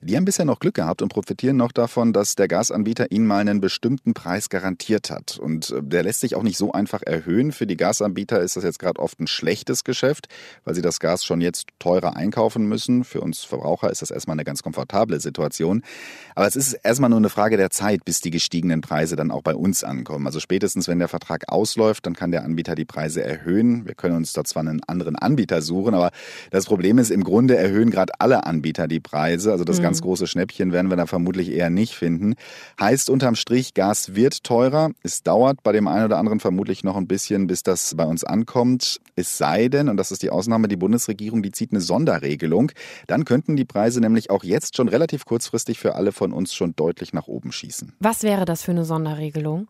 Die 0.00 0.16
haben 0.16 0.24
bisher 0.24 0.44
noch 0.44 0.60
Glück 0.60 0.74
gehabt 0.74 1.02
und 1.02 1.08
profitieren 1.08 1.56
noch 1.56 1.72
davon, 1.72 2.12
dass 2.12 2.36
der 2.36 2.46
Gasanbieter 2.46 3.10
ihnen 3.10 3.26
mal 3.26 3.40
einen 3.40 3.60
bestimmten 3.60 4.14
Preis 4.14 4.48
garantiert 4.48 5.10
hat. 5.10 5.38
Und 5.38 5.70
äh, 5.70 5.82
der 5.82 6.04
lässt 6.04 6.20
sich 6.20 6.36
auch 6.36 6.44
nicht 6.44 6.56
so 6.56 6.72
einfach 6.72 7.02
erhöhen. 7.02 7.50
Für 7.50 7.66
die 7.66 7.76
Gasanbieter 7.76 8.40
ist 8.40 8.56
das 8.56 8.64
jetzt 8.64 8.78
gerade 8.78 9.00
oft 9.00 9.18
ein 9.18 9.26
schlechtes 9.26 9.82
Geschäft, 9.82 10.28
weil 10.64 10.74
sie 10.76 10.82
das 10.82 11.00
Gas 11.00 11.24
schon 11.24 11.40
jetzt 11.40 11.66
teurer 11.80 12.16
einkaufen 12.16 12.66
müssen. 12.68 13.02
Für 13.02 13.20
uns 13.20 13.42
Verbraucher 13.42 13.90
ist 13.90 14.02
das 14.02 14.10
erstmal 14.12 14.36
eine 14.36 14.44
ganz 14.44 14.62
komfortable 14.62 15.18
Situation. 15.18 15.82
Aber 16.36 16.46
es 16.46 16.54
ist 16.54 16.74
erstmal 16.74 17.10
nur 17.10 17.18
eine 17.18 17.28
Frage 17.28 17.56
der 17.56 17.70
Zeit, 17.70 18.04
bis 18.04 18.20
die 18.20 18.30
gestiegenen 18.30 18.80
Preise 18.80 19.16
dann 19.16 19.32
auch 19.32 19.42
bei 19.42 19.56
uns 19.56 19.82
ankommen. 19.82 20.26
Also 20.26 20.38
spätestens, 20.38 20.86
wenn 20.86 21.00
der 21.00 21.08
Vertrag 21.08 21.44
ausläuft, 21.48 22.06
dann 22.06 22.14
kann 22.14 22.30
der 22.30 22.44
Anbieter 22.44 22.76
die 22.76 22.84
Preise 22.84 23.24
erhöhen. 23.24 23.86
Wir 23.86 23.94
können 23.94 24.14
uns 24.14 24.32
da 24.32 24.44
zwar 24.44 24.60
einen 24.62 24.80
anderen 24.84 25.16
Anbieter 25.16 25.60
suchen, 25.60 25.94
aber 25.94 26.12
das 26.50 26.66
Problem 26.66 26.98
ist, 26.98 27.10
im 27.10 27.24
Grunde 27.24 27.56
erhöhen 27.56 27.90
gerade 27.90 28.12
alle 28.20 28.46
Anbieter 28.46 28.86
die 28.86 29.00
Preise. 29.00 29.50
Also 29.50 29.64
das 29.64 29.78
mhm. 29.78 29.87
Ganz 29.88 30.02
große 30.02 30.26
Schnäppchen 30.26 30.70
werden 30.72 30.90
wir 30.90 30.96
da 30.96 31.06
vermutlich 31.06 31.50
eher 31.50 31.70
nicht 31.70 31.94
finden. 31.94 32.34
Heißt 32.78 33.08
unterm 33.08 33.36
Strich, 33.36 33.72
Gas 33.72 34.14
wird 34.14 34.44
teurer. 34.44 34.90
Es 35.02 35.22
dauert 35.22 35.62
bei 35.62 35.72
dem 35.72 35.88
einen 35.88 36.04
oder 36.04 36.18
anderen 36.18 36.40
vermutlich 36.40 36.84
noch 36.84 36.96
ein 36.96 37.06
bisschen, 37.06 37.46
bis 37.46 37.62
das 37.62 37.94
bei 37.96 38.04
uns 38.04 38.22
ankommt. 38.22 39.00
Es 39.16 39.38
sei 39.38 39.68
denn, 39.68 39.88
und 39.88 39.96
das 39.96 40.12
ist 40.12 40.22
die 40.22 40.28
Ausnahme, 40.28 40.68
die 40.68 40.76
Bundesregierung, 40.76 41.42
die 41.42 41.52
zieht 41.52 41.72
eine 41.72 41.80
Sonderregelung. 41.80 42.70
Dann 43.06 43.24
könnten 43.24 43.56
die 43.56 43.64
Preise 43.64 44.00
nämlich 44.02 44.28
auch 44.28 44.44
jetzt 44.44 44.76
schon 44.76 44.88
relativ 44.88 45.24
kurzfristig 45.24 45.78
für 45.78 45.94
alle 45.94 46.12
von 46.12 46.34
uns 46.34 46.54
schon 46.54 46.76
deutlich 46.76 47.14
nach 47.14 47.26
oben 47.26 47.50
schießen. 47.50 47.94
Was 47.98 48.22
wäre 48.22 48.44
das 48.44 48.62
für 48.62 48.72
eine 48.72 48.84
Sonderregelung? 48.84 49.68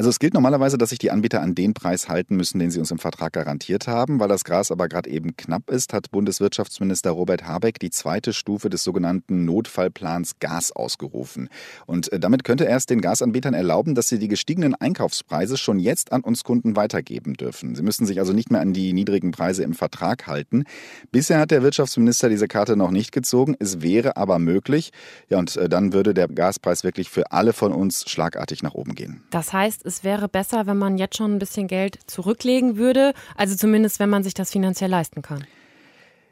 Also 0.00 0.08
es 0.08 0.18
gilt 0.18 0.32
normalerweise, 0.32 0.78
dass 0.78 0.88
sich 0.88 0.98
die 0.98 1.10
Anbieter 1.10 1.42
an 1.42 1.54
den 1.54 1.74
Preis 1.74 2.08
halten 2.08 2.34
müssen, 2.34 2.58
den 2.58 2.70
sie 2.70 2.78
uns 2.78 2.90
im 2.90 2.98
Vertrag 2.98 3.34
garantiert 3.34 3.86
haben. 3.86 4.18
Weil 4.18 4.28
das 4.28 4.44
Gras 4.44 4.70
aber 4.70 4.88
gerade 4.88 5.10
eben 5.10 5.36
knapp 5.36 5.68
ist, 5.70 5.92
hat 5.92 6.10
Bundeswirtschaftsminister 6.10 7.10
Robert 7.10 7.46
Habeck 7.46 7.78
die 7.78 7.90
zweite 7.90 8.32
Stufe 8.32 8.70
des 8.70 8.82
sogenannten 8.82 9.44
Notfallplans 9.44 10.38
Gas 10.38 10.72
ausgerufen. 10.72 11.50
Und 11.84 12.10
äh, 12.14 12.18
damit 12.18 12.44
könnte 12.44 12.66
er 12.66 12.78
es 12.78 12.86
den 12.86 13.02
Gasanbietern 13.02 13.52
erlauben, 13.52 13.94
dass 13.94 14.08
sie 14.08 14.18
die 14.18 14.28
gestiegenen 14.28 14.74
Einkaufspreise 14.74 15.58
schon 15.58 15.78
jetzt 15.78 16.12
an 16.12 16.22
uns 16.22 16.44
Kunden 16.44 16.76
weitergeben 16.76 17.34
dürfen. 17.34 17.74
Sie 17.74 17.82
müssen 17.82 18.06
sich 18.06 18.20
also 18.20 18.32
nicht 18.32 18.50
mehr 18.50 18.62
an 18.62 18.72
die 18.72 18.94
niedrigen 18.94 19.32
Preise 19.32 19.64
im 19.64 19.74
Vertrag 19.74 20.26
halten. 20.26 20.64
Bisher 21.12 21.38
hat 21.38 21.50
der 21.50 21.62
Wirtschaftsminister 21.62 22.30
diese 22.30 22.48
Karte 22.48 22.74
noch 22.74 22.90
nicht 22.90 23.12
gezogen. 23.12 23.54
Es 23.58 23.82
wäre 23.82 24.16
aber 24.16 24.38
möglich. 24.38 24.92
Ja, 25.28 25.38
und 25.38 25.58
äh, 25.58 25.68
dann 25.68 25.92
würde 25.92 26.14
der 26.14 26.28
Gaspreis 26.28 26.84
wirklich 26.84 27.10
für 27.10 27.32
alle 27.32 27.52
von 27.52 27.74
uns 27.74 28.08
schlagartig 28.08 28.62
nach 28.62 28.72
oben 28.72 28.94
gehen. 28.94 29.24
Das 29.28 29.52
heißt, 29.52 29.89
es 29.90 30.04
wäre 30.04 30.28
besser, 30.28 30.66
wenn 30.66 30.78
man 30.78 30.98
jetzt 30.98 31.16
schon 31.16 31.34
ein 31.34 31.38
bisschen 31.40 31.66
Geld 31.66 31.98
zurücklegen 32.06 32.76
würde. 32.76 33.12
Also 33.36 33.56
zumindest, 33.56 33.98
wenn 33.98 34.08
man 34.08 34.22
sich 34.22 34.34
das 34.34 34.52
finanziell 34.52 34.88
leisten 34.88 35.20
kann. 35.20 35.44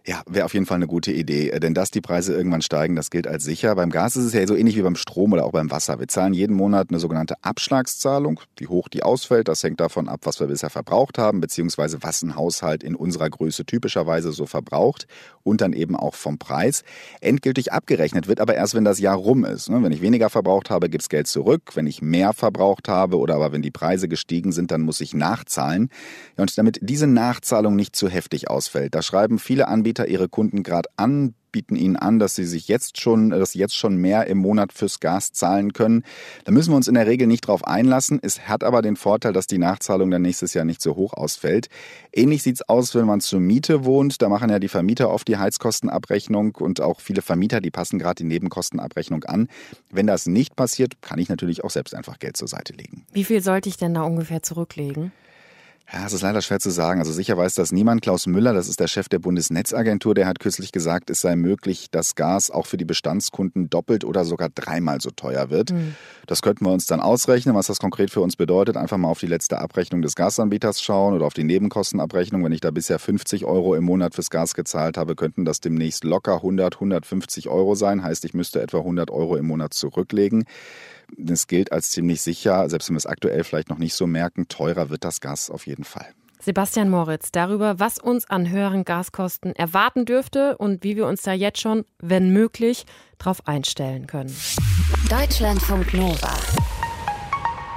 Ja, 0.09 0.23
wäre 0.27 0.47
auf 0.47 0.55
jeden 0.55 0.65
Fall 0.65 0.77
eine 0.77 0.87
gute 0.87 1.13
Idee. 1.13 1.51
Denn 1.61 1.75
dass 1.75 1.91
die 1.91 2.01
Preise 2.01 2.35
irgendwann 2.35 2.63
steigen, 2.63 2.97
das 2.97 3.11
gilt 3.11 3.27
als 3.27 3.45
sicher. 3.45 3.75
Beim 3.75 3.91
Gas 3.91 4.17
ist 4.17 4.25
es 4.25 4.33
ja 4.33 4.47
so 4.47 4.57
ähnlich 4.57 4.75
wie 4.75 4.81
beim 4.81 4.97
Strom 4.97 5.35
oder 5.35 5.45
auch 5.45 5.53
beim 5.53 5.71
Wasser. 5.71 6.01
Wir 6.01 6.09
zahlen 6.09 6.33
jeden 6.33 6.57
Monat 6.57 6.87
eine 6.89 6.99
sogenannte 6.99 7.35
Abschlagszahlung. 7.43 8.41
Wie 8.57 8.69
hoch 8.69 8.89
die 8.89 9.03
ausfällt, 9.03 9.49
das 9.49 9.63
hängt 9.63 9.81
davon 9.81 10.09
ab, 10.09 10.21
was 10.23 10.41
wir 10.41 10.47
bisher 10.47 10.71
verbraucht 10.71 11.19
haben, 11.19 11.43
beziehungsweise 11.43 11.99
was 12.01 12.23
ein 12.23 12.37
Haushalt 12.37 12.83
in 12.85 12.97
unserer 12.97 13.29
Größe 13.29 13.67
typischerweise 13.67 14.33
so 14.33 14.47
verbraucht 14.47 15.07
und 15.43 15.61
dann 15.61 15.75
eben 15.75 15.95
auch 15.95 16.15
vom 16.15 16.39
Preis. 16.39 16.85
Endgültig 17.21 17.75
abgerechnet 17.75 18.29
wird 18.29 18.41
aber 18.41 18.55
erst, 18.55 18.75
wenn 18.75 18.85
das 18.85 19.01
Jahr 19.01 19.17
rum 19.17 19.45
ist. 19.45 19.69
Ne? 19.69 19.83
Wenn 19.83 19.93
ich 19.93 20.01
weniger 20.01 20.31
verbraucht 20.31 20.71
habe, 20.71 20.89
gibt 20.89 21.03
es 21.03 21.11
Geld 21.11 21.27
zurück. 21.27 21.73
Wenn 21.75 21.87
ich 21.87 22.01
mehr 22.01 22.33
verbraucht 22.33 22.89
habe 22.89 23.19
oder 23.19 23.35
aber 23.35 23.53
wenn 23.53 23.61
die 23.61 23.71
Preise 23.71 24.09
gestiegen 24.09 24.53
sind, 24.53 24.71
dann 24.71 24.81
muss 24.81 25.03
ich 25.03 25.13
nachzahlen. 25.13 25.91
Und 26.39 26.57
damit 26.57 26.79
diese 26.81 27.07
Nachzahlung 27.07 27.77
nicht 27.77 27.95
zu 27.95 28.09
heftig 28.09 28.49
ausfällt, 28.49 28.95
da 28.95 29.03
schreiben 29.03 29.39
viele 29.39 29.69
Anbieter 29.69 29.98
Anbieter 29.99 30.09
ihre 30.09 30.29
Kunden 30.29 30.63
gerade 30.63 30.89
an, 30.97 31.35
bieten 31.51 31.77
ihnen 31.77 31.97
an, 31.97 32.19
dass 32.19 32.35
sie 32.35 32.45
sich 32.45 32.69
jetzt 32.69 33.01
schon, 33.01 33.31
dass 33.31 33.53
sie 33.53 33.59
jetzt 33.59 33.75
schon 33.75 33.97
mehr 33.97 34.27
im 34.27 34.39
Monat 34.39 34.73
fürs 34.73 35.01
Gas 35.01 35.33
zahlen 35.33 35.73
können. 35.73 36.05
Da 36.45 36.53
müssen 36.53 36.71
wir 36.71 36.77
uns 36.77 36.89
in 36.89 36.95
der 36.95 37.07
Regel 37.07 37.27
nicht 37.27 37.41
drauf 37.41 37.67
einlassen. 37.67 38.19
Es 38.21 38.47
hat 38.47 38.63
aber 38.63 38.83
den 38.83 38.97
Vorteil, 38.97 39.33
dass 39.33 39.47
die 39.47 39.57
Nachzahlung 39.57 40.11
dann 40.11 40.23
nächstes 40.23 40.53
Jahr 40.53 40.67
nicht 40.67 40.83
so 40.83 40.95
hoch 40.95 41.15
ausfällt. 41.15 41.69
Ähnlich 42.13 42.43
sieht 42.43 42.57
es 42.57 42.69
aus, 42.69 42.95
wenn 42.95 43.07
man 43.07 43.21
zur 43.21 43.41
Miete 43.41 43.87
wohnt. 43.87 44.21
Da 44.21 44.29
machen 44.29 44.51
ja 44.51 44.59
die 44.59 44.69
Vermieter 44.69 45.11
oft 45.11 45.27
die 45.27 45.39
Heizkostenabrechnung 45.39 46.55
und 46.57 46.83
auch 46.83 47.01
viele 47.01 47.23
Vermieter, 47.23 47.63
die 47.63 47.71
passen 47.71 47.99
gerade 47.99 48.23
die 48.23 48.29
Nebenkostenabrechnung 48.29 49.25
an. 49.25 49.49
Wenn 49.91 50.07
das 50.07 50.27
nicht 50.27 50.55
passiert, 50.55 51.01
kann 51.01 51.19
ich 51.19 51.31
natürlich 51.31 51.65
auch 51.65 51.71
selbst 51.71 51.95
einfach 51.95 52.19
Geld 52.19 52.37
zur 52.37 52.49
Seite 52.49 52.75
legen. 52.75 53.07
Wie 53.13 53.25
viel 53.25 53.43
sollte 53.43 53.71
ich 53.71 53.79
denn 53.79 53.95
da 53.95 54.03
ungefähr 54.03 54.43
zurücklegen? 54.43 55.13
Ja, 55.91 56.05
es 56.05 56.13
ist 56.13 56.21
leider 56.21 56.43
schwer 56.43 56.61
zu 56.61 56.69
sagen. 56.69 57.01
Also 57.01 57.13
sicher 57.13 57.39
weiß 57.39 57.55
das 57.55 57.73
niemand. 57.73 58.03
Klaus 58.03 58.27
Müller, 58.27 58.53
das 58.53 58.69
ist 58.69 58.79
der 58.79 58.89
Chef 58.89 59.09
der 59.09 59.21
Bundesnetzagentur, 59.21 60.15
der 60.15 60.27
hat 60.27 60.39
kürzlich 60.39 60.71
gesagt, 60.71 61.09
es 61.09 61.23
sei 61.23 61.35
möglich, 61.35 61.91
dass 61.91 62.15
Gas 62.15 62.51
auch 62.51 62.67
für 62.67 62.77
die 62.77 62.85
Bestandskunden 62.85 63.71
doppelt 63.71 64.05
oder 64.05 64.27
sogar 64.27 64.51
dreimal 64.51 65.01
so 65.01 65.11
teuer 65.11 65.49
wird. 65.49 65.73
Mhm. 65.73 65.95
Das 66.27 66.43
könnten 66.43 66.67
wir 66.67 66.73
uns 66.73 66.85
dann 66.85 67.01
ausrechnen, 67.01 67.55
was 67.55 67.69
das 67.69 67.79
konkret 67.79 68.11
für 68.11 68.21
uns 68.21 68.37
bedeutet. 68.37 68.77
Einfach 68.77 68.99
mal 68.99 69.09
auf 69.09 69.21
die 69.21 69.27
letzte 69.27 69.61
Abrechnung 69.61 70.03
des 70.03 70.15
Gasanbieters 70.15 70.83
schauen 70.83 71.15
oder 71.15 71.25
auf 71.25 71.33
die 71.33 71.45
Nebenkostenabrechnung. 71.45 72.45
Wenn 72.45 72.53
ich 72.53 72.61
da 72.61 72.71
bisher 72.71 72.99
50 72.99 73.47
Euro 73.47 73.75
im 73.75 73.85
Monat 73.85 74.15
fürs 74.15 74.29
Gas 74.29 74.53
gezahlt 74.53 74.99
habe, 74.99 75.17
könnten 75.17 75.47
das 75.47 75.61
demnächst 75.61 76.05
locker 76.05 76.37
100, 76.37 76.75
150 76.75 77.49
Euro 77.49 77.75
sein. 77.75 78.03
Heißt, 78.03 78.27
ich 78.27 78.35
müsste 78.35 78.61
etwa 78.61 78.79
100 78.79 79.11
Euro 79.11 79.37
im 79.37 79.47
Monat 79.47 79.73
zurücklegen. 79.73 80.45
Das 81.17 81.47
gilt 81.47 81.73
als 81.73 81.91
ziemlich 81.91 82.21
sicher, 82.23 82.69
selbst 82.69 82.89
wenn 82.89 82.95
wir 82.95 82.99
es 82.99 83.07
aktuell 83.07 83.45
vielleicht 83.45 83.71
noch 83.71 83.79
nicht 83.79 83.95
so 83.95 84.07
merken, 84.07 84.49
teurer 84.49 84.91
wird 84.91 85.05
das 85.05 85.21
Gas 85.21 85.51
auf 85.51 85.67
jeden 85.67 85.85
Fall. 85.85 86.07
Sebastian 86.41 86.89
Moritz 86.89 87.33
darüber, 87.33 87.81
was 87.81 87.99
uns 87.99 88.29
an 88.31 88.49
höheren 88.49 88.85
Gaskosten 88.85 89.57
erwarten 89.57 90.05
dürfte 90.05 90.57
und 90.57 90.85
wie 90.85 90.97
wir 90.97 91.07
uns 91.07 91.23
da 91.23 91.33
jetzt 91.33 91.61
schon, 91.61 91.85
wenn 91.99 92.33
möglich, 92.33 92.87
darauf 93.19 93.47
einstellen 93.49 94.07
können. 94.07 94.35
Deutschlandfunk 95.11 95.95
Nova. 95.95 96.35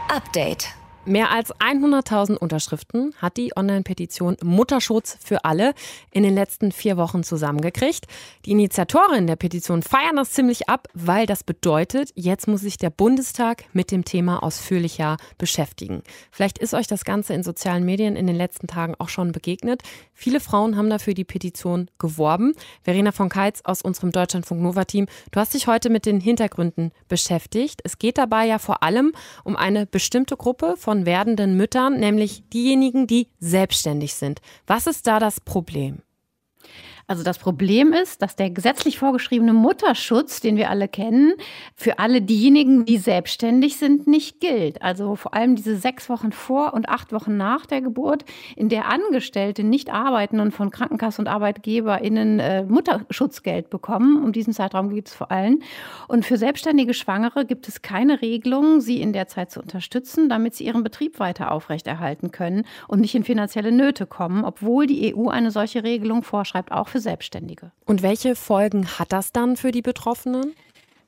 Update. 0.10 0.81
Mehr 1.06 1.32
als 1.32 1.52
100.000 1.56 2.38
Unterschriften 2.38 3.16
hat 3.18 3.38
die 3.38 3.54
Online-Petition 3.56 4.38
Mutterschutz 4.44 5.18
für 5.20 5.46
alle 5.46 5.74
in 6.12 6.22
den 6.22 6.36
letzten 6.36 6.72
vier 6.72 6.96
Wochen 6.96 7.24
zusammengekriegt. 7.24 8.06
Die 8.46 8.52
Initiatorinnen 8.52 9.26
der 9.26 9.36
Petition 9.36 9.82
feiern 9.82 10.18
das 10.18 10.32
ziemlich 10.32 10.70
ab, 10.70 10.88
weil 10.94 11.26
das 11.26 11.44
bedeutet, 11.44 12.12
jetzt 12.14 12.48
muss 12.48 12.62
sich 12.62 12.78
der 12.78 12.92
Bundestag 12.92 13.64
mit 13.74 13.90
dem 13.90 14.06
Thema 14.06 14.44
ausführlicher 14.44 15.18
beschäftigen. 15.40 16.04
Vielleicht 16.30 16.60
ist 16.60 16.76
euch 16.76 16.86
das 16.86 17.04
Ganze 17.04 17.34
in 17.34 17.42
sozialen 17.42 17.84
Medien 17.84 18.16
in 18.16 18.28
den 18.28 18.36
letzten 18.36 18.68
Tagen 18.68 18.94
auch 19.00 19.10
schon 19.10 19.32
begegnet. 19.32 19.82
Viele 20.14 20.40
Frauen 20.40 20.78
haben 20.78 20.92
dafür 20.92 21.16
die 21.16 21.24
Petition 21.24 21.90
geworben. 21.98 22.54
Verena 22.84 23.12
von 23.12 23.30
Keitz 23.30 23.62
aus 23.64 23.82
unserem 23.82 24.12
Deutschlandfunk 24.12 24.62
Nova 24.62 24.86
Team, 24.86 25.08
du 25.32 25.40
hast 25.40 25.56
dich 25.56 25.66
heute 25.66 25.90
mit 25.90 26.06
den 26.06 26.20
Hintergründen 26.20 26.92
beschäftigt. 27.08 27.82
Es 27.84 27.98
geht 27.98 28.20
dabei 28.20 28.46
ja 28.46 28.60
vor 28.60 28.84
allem 28.84 29.14
um 29.44 29.56
eine 29.56 29.88
bestimmte 29.88 30.38
Gruppe 30.38 30.76
von 30.78 30.91
von 30.92 31.06
werdenden 31.06 31.56
Müttern, 31.56 32.02
nämlich 32.02 32.44
diejenigen, 32.50 33.08
die 33.08 33.30
selbstständig 33.40 34.14
sind. 34.14 34.42
Was 34.68 34.88
ist 34.88 35.08
da 35.08 35.20
das 35.20 35.40
Problem? 35.40 36.00
Also 37.12 37.24
das 37.24 37.40
Problem 37.40 37.92
ist, 37.92 38.22
dass 38.22 38.38
der 38.38 38.52
gesetzlich 38.52 38.98
vorgeschriebene 38.98 39.52
Mutterschutz, 39.52 40.40
den 40.40 40.56
wir 40.56 40.70
alle 40.70 40.88
kennen, 40.88 41.34
für 41.76 42.00
alle 42.00 42.22
diejenigen, 42.22 42.86
die 42.86 42.98
selbstständig 42.98 43.76
sind, 43.76 44.08
nicht 44.08 44.40
gilt. 44.40 44.82
Also 44.82 45.18
vor 45.18 45.34
allem 45.34 45.58
diese 45.58 45.76
sechs 45.76 46.08
Wochen 46.08 46.32
vor 46.32 46.74
und 46.74 46.88
acht 46.88 47.12
Wochen 47.12 47.36
nach 47.36 47.66
der 47.66 47.82
Geburt, 47.82 48.24
in 48.56 48.70
der 48.70 48.88
Angestellte 48.88 49.66
nicht 49.66 49.92
arbeiten 49.92 50.40
und 50.40 50.54
von 50.54 50.70
Krankenkasse 50.72 51.22
und 51.22 51.28
ArbeitgeberInnen 51.28 52.40
äh, 52.40 52.64
Mutterschutzgeld 52.64 53.70
bekommen. 53.70 54.24
Um 54.24 54.32
diesen 54.32 54.54
Zeitraum 54.54 54.90
geht 54.90 55.10
es 55.10 55.14
vor 55.14 55.34
allem. 55.34 55.62
Und 56.08 56.26
für 56.26 56.38
selbstständige 56.38 56.94
Schwangere 56.94 57.46
gibt 57.46 57.68
es 57.68 57.82
keine 57.82 58.22
Regelung, 58.22 58.80
sie 58.80 59.02
in 59.02 59.12
der 59.12 59.28
Zeit 59.28 59.52
zu 59.52 59.60
unterstützen, 59.60 60.30
damit 60.30 60.56
sie 60.56 60.64
ihren 60.64 60.82
Betrieb 60.82 61.20
weiter 61.20 61.52
aufrechterhalten 61.52 62.32
können 62.32 62.64
und 62.88 63.02
nicht 63.02 63.16
in 63.16 63.26
finanzielle 63.26 63.74
Nöte 63.74 64.06
kommen, 64.06 64.46
obwohl 64.46 64.88
die 64.88 65.14
EU 65.14 65.28
eine 65.28 65.52
solche 65.52 65.84
Regelung 65.84 66.24
vorschreibt, 66.24 66.72
auch 66.72 66.88
für 66.88 67.01
Selbstständige. 67.02 67.72
Und 67.86 68.02
welche 68.02 68.36
Folgen 68.36 68.88
hat 69.00 69.12
das 69.12 69.32
dann 69.32 69.58
für 69.58 69.72
die 69.72 69.82
Betroffenen? 69.82 70.56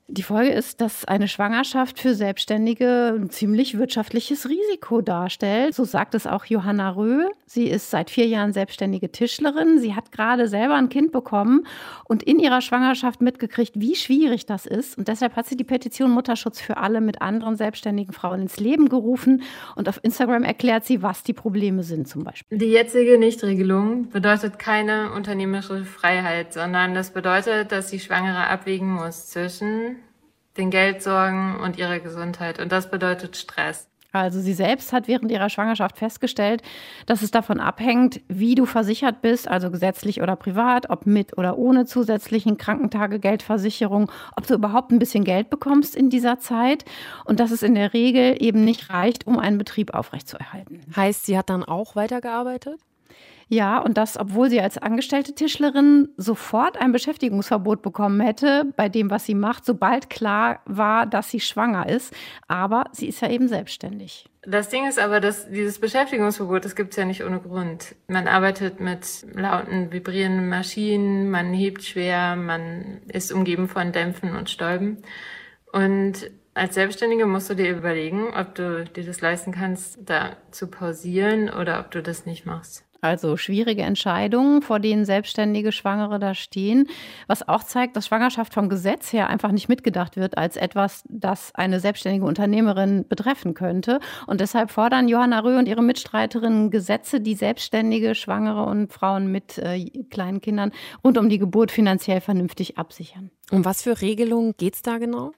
Die 0.10 0.22
Folge 0.22 0.52
ist, 0.52 0.82
dass 0.82 1.06
eine 1.06 1.30
Schwangerschaft 1.30 1.98
für 1.98 2.14
Selbstständige 2.14 3.16
ein 3.18 3.30
ziemlich 3.30 3.78
wirtschaftliches 3.78 4.50
Risiko 4.50 5.02
darstellt. 5.02 5.74
So 5.74 5.86
sagt 5.86 6.14
es 6.14 6.28
auch 6.28 6.44
Johanna 6.44 6.90
Röh. 6.90 7.30
Sie 7.46 7.68
ist 7.68 7.90
seit 7.90 8.10
vier 8.10 8.28
Jahren 8.28 8.52
selbstständige 8.52 9.14
Tischlerin. 9.14 9.80
Sie 9.80 9.96
hat 9.96 10.12
gerade 10.12 10.50
selber 10.50 10.76
ein 10.76 10.90
Kind 10.90 11.14
bekommen 11.14 11.66
und 12.04 12.22
in 12.22 12.40
ihrer 12.40 12.60
Schwangerschaft 12.60 13.22
mitgekriegt, 13.22 13.80
wie 13.80 13.96
schwierig 13.96 14.46
das 14.46 14.66
ist. 14.66 14.98
Und 14.98 15.08
deshalb 15.08 15.38
hat 15.38 15.48
sie 15.48 15.56
die 15.56 15.64
Petition 15.64 16.12
Mutterschutz 16.12 16.60
für 16.60 16.76
alle 16.76 17.00
mit 17.00 17.22
anderen 17.22 17.56
selbstständigen 17.56 18.14
Frauen 18.14 18.42
ins 18.42 18.60
Leben 18.60 18.90
gerufen. 18.90 19.42
Und 19.78 19.88
auf 19.88 20.02
Instagram 20.04 20.44
erklärt 20.44 20.84
sie, 20.84 21.02
was 21.02 21.24
die 21.24 21.34
Probleme 21.34 21.82
sind 21.82 22.10
zum 22.10 22.26
Beispiel. 22.26 22.58
Die 22.58 22.66
jetzige 22.66 23.18
Nichtregelung 23.18 24.10
bedeutet 24.10 24.60
keine 24.60 25.14
unternehmerische 25.14 25.86
Freiheit, 25.86 26.52
sondern 26.52 26.94
das 26.94 27.12
bedeutet, 27.12 27.72
dass 27.72 27.88
die 27.88 28.02
Schwangere 28.02 28.48
abwägen 28.48 28.90
muss 28.90 29.28
zwischen 29.28 29.94
den 30.58 30.70
Geldsorgen 30.70 31.56
und 31.56 31.78
ihrer 31.78 32.00
Gesundheit. 32.00 32.60
Und 32.60 32.72
das 32.72 32.90
bedeutet 32.90 33.38
Stress. 33.38 33.88
Also 34.14 34.40
sie 34.40 34.54
selbst 34.54 34.94
hat 34.94 35.08
während 35.08 35.32
ihrer 35.32 35.50
Schwangerschaft 35.50 35.98
festgestellt, 35.98 36.62
dass 37.08 37.24
es 37.24 37.32
davon 37.32 37.60
abhängt, 37.60 38.22
wie 38.28 38.54
du 38.54 38.68
versichert 38.68 39.24
bist, 39.24 39.48
also 39.48 39.72
gesetzlich 39.72 40.22
oder 40.22 40.36
privat, 40.36 40.92
ob 40.92 41.08
mit 41.08 41.36
oder 41.36 41.58
ohne 41.58 41.88
zusätzlichen 41.88 42.60
Krankentagegeldversicherung, 42.60 44.12
ob 44.36 44.46
du 44.46 44.54
überhaupt 44.54 44.92
ein 44.92 45.00
bisschen 45.00 45.24
Geld 45.24 45.50
bekommst 45.50 45.96
in 45.96 46.12
dieser 46.12 46.38
Zeit 46.38 46.86
und 47.26 47.40
dass 47.40 47.50
es 47.50 47.64
in 47.64 47.74
der 47.74 47.94
Regel 47.94 48.36
eben 48.40 48.64
nicht 48.64 48.92
reicht, 48.92 49.26
um 49.26 49.40
einen 49.40 49.58
Betrieb 49.58 49.96
aufrechtzuerhalten. 49.96 50.82
Heißt, 50.96 51.26
sie 51.26 51.36
hat 51.36 51.50
dann 51.50 51.64
auch 51.64 51.96
weitergearbeitet? 51.96 52.80
Ja, 53.48 53.80
und 53.80 53.98
das, 53.98 54.18
obwohl 54.18 54.50
sie 54.50 54.62
als 54.62 54.78
angestellte 54.78 55.34
Tischlerin 55.34 56.10
sofort 56.18 56.78
ein 56.78 56.92
Beschäftigungsverbot 56.92 57.82
bekommen 57.82 58.20
hätte 58.22 58.66
bei 58.76 58.90
dem, 58.90 59.10
was 59.10 59.26
sie 59.26 59.36
macht, 59.36 59.66
sobald 59.66 60.10
klar 60.10 60.62
war, 60.66 61.06
dass 61.06 61.30
sie 61.30 61.40
schwanger 61.40 61.88
ist. 61.90 62.14
Aber 62.48 62.86
sie 62.92 63.08
ist 63.08 63.22
ja 63.22 63.30
eben 63.30 63.48
selbstständig. 63.48 64.30
Das 64.46 64.68
Ding 64.68 64.88
ist 64.88 65.00
aber, 65.00 65.22
dass 65.22 65.50
dieses 65.50 65.80
Beschäftigungsverbot, 65.80 66.66
das 66.66 66.76
gibt 66.76 66.92
es 66.92 66.98
ja 66.98 67.06
nicht 67.06 67.24
ohne 67.24 67.40
Grund. 67.40 67.96
Man 68.08 68.28
arbeitet 68.28 68.82
mit 68.82 69.26
lauten, 69.34 69.92
vibrierenden 69.94 70.50
Maschinen, 70.50 71.32
man 71.32 71.54
hebt 71.54 71.84
schwer, 71.84 72.36
man 72.36 73.02
ist 73.08 73.32
umgeben 73.32 73.70
von 73.70 73.94
Dämpfen 73.94 74.36
und 74.36 74.50
Stäuben. 74.50 74.98
Und 75.72 76.30
als 76.56 76.76
Selbstständige 76.76 77.26
musst 77.26 77.50
du 77.50 77.56
dir 77.56 77.76
überlegen, 77.76 78.34
ob 78.34 78.54
du 78.56 78.84
dir 78.84 79.06
das 79.06 79.22
leisten 79.22 79.54
kannst, 79.54 79.98
da 80.06 80.36
zu 80.52 80.68
pausieren 80.68 81.50
oder 81.50 81.80
ob 81.80 81.92
du 81.92 82.04
das 82.04 82.26
nicht 82.26 82.46
machst. 82.46 82.86
Also 83.04 83.36
schwierige 83.36 83.82
Entscheidungen, 83.82 84.62
vor 84.62 84.80
denen 84.80 85.04
selbstständige 85.04 85.74
Schwangere 85.74 86.20
da 86.20 86.34
stehen, 86.34 86.88
was 87.28 87.46
auch 87.46 87.66
zeigt, 87.66 87.98
dass 87.98 88.08
Schwangerschaft 88.08 88.54
vom 88.54 88.70
Gesetz 88.70 89.12
her 89.12 89.28
einfach 89.28 89.52
nicht 89.52 89.68
mitgedacht 89.68 90.16
wird 90.16 90.38
als 90.38 90.56
etwas, 90.56 91.04
das 91.10 91.54
eine 91.54 91.82
selbstständige 91.82 92.24
Unternehmerin 92.24 93.06
betreffen 93.06 93.56
könnte. 93.56 94.00
Und 94.26 94.40
deshalb 94.40 94.72
fordern 94.72 95.10
Johanna 95.10 95.42
Röh 95.42 95.60
und 95.60 95.68
ihre 95.68 95.84
Mitstreiterinnen 95.84 96.72
Gesetze, 96.72 97.20
die 97.20 97.36
selbstständige 97.36 98.16
Schwangere 98.16 98.64
und 98.64 98.94
Frauen 98.94 99.30
mit 99.30 99.58
äh, 99.58 99.84
kleinen 100.10 100.40
Kindern 100.40 100.72
rund 101.04 101.18
um 101.18 101.28
die 101.28 101.40
Geburt 101.40 101.72
finanziell 101.72 102.22
vernünftig 102.22 102.78
absichern. 102.78 103.32
Um 103.52 103.66
was 103.66 103.82
für 103.82 104.00
Regelungen 104.00 104.54
geht 104.56 104.76
es 104.76 104.82
da 104.82 104.98
genau? 104.98 105.34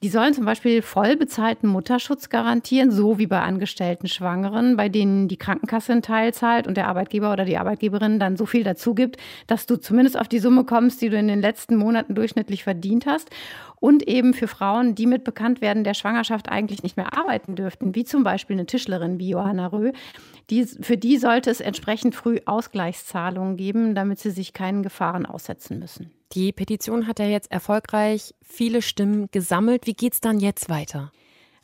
Die 0.00 0.10
sollen 0.10 0.32
zum 0.32 0.44
Beispiel 0.44 0.80
voll 0.80 1.16
bezahlten 1.16 1.66
Mutterschutz 1.66 2.28
garantieren, 2.28 2.92
so 2.92 3.18
wie 3.18 3.26
bei 3.26 3.40
angestellten 3.40 4.06
Schwangeren, 4.06 4.76
bei 4.76 4.88
denen 4.88 5.26
die 5.26 5.36
Krankenkasse 5.36 5.90
einen 5.90 6.02
Teil 6.02 6.32
zahlt 6.32 6.68
und 6.68 6.76
der 6.76 6.86
Arbeitgeber 6.86 7.32
oder 7.32 7.44
die 7.44 7.58
Arbeitgeberin 7.58 8.20
dann 8.20 8.36
so 8.36 8.46
viel 8.46 8.62
dazu 8.62 8.94
gibt, 8.94 9.16
dass 9.48 9.66
du 9.66 9.74
zumindest 9.74 10.16
auf 10.16 10.28
die 10.28 10.38
Summe 10.38 10.62
kommst, 10.62 11.02
die 11.02 11.08
du 11.08 11.16
in 11.16 11.26
den 11.26 11.40
letzten 11.40 11.74
Monaten 11.74 12.14
durchschnittlich 12.14 12.62
verdient 12.62 13.06
hast 13.06 13.30
und 13.80 14.06
eben 14.06 14.34
für 14.34 14.46
Frauen, 14.46 14.94
die 14.94 15.06
mit 15.06 15.24
bekannt 15.24 15.60
werden 15.60 15.82
der 15.82 15.94
Schwangerschaft 15.94 16.48
eigentlich 16.48 16.84
nicht 16.84 16.96
mehr 16.96 17.18
arbeiten 17.18 17.56
dürften, 17.56 17.96
wie 17.96 18.04
zum 18.04 18.22
Beispiel 18.22 18.54
eine 18.54 18.66
Tischlerin 18.66 19.18
wie 19.18 19.30
Johanna 19.30 19.66
Röh. 19.66 19.90
Die, 20.50 20.64
für 20.64 20.96
die 20.96 21.18
sollte 21.18 21.50
es 21.50 21.60
entsprechend 21.60 22.14
früh 22.14 22.38
Ausgleichszahlungen 22.46 23.56
geben, 23.56 23.96
damit 23.96 24.20
sie 24.20 24.30
sich 24.30 24.52
keinen 24.52 24.84
Gefahren 24.84 25.26
aussetzen 25.26 25.80
müssen. 25.80 26.12
Die 26.32 26.52
Petition 26.52 27.06
hat 27.06 27.18
ja 27.18 27.26
jetzt 27.26 27.50
erfolgreich 27.50 28.34
viele 28.42 28.82
Stimmen 28.82 29.28
gesammelt. 29.30 29.86
Wie 29.86 29.94
geht 29.94 30.12
es 30.12 30.20
dann 30.20 30.40
jetzt 30.40 30.68
weiter? 30.68 31.10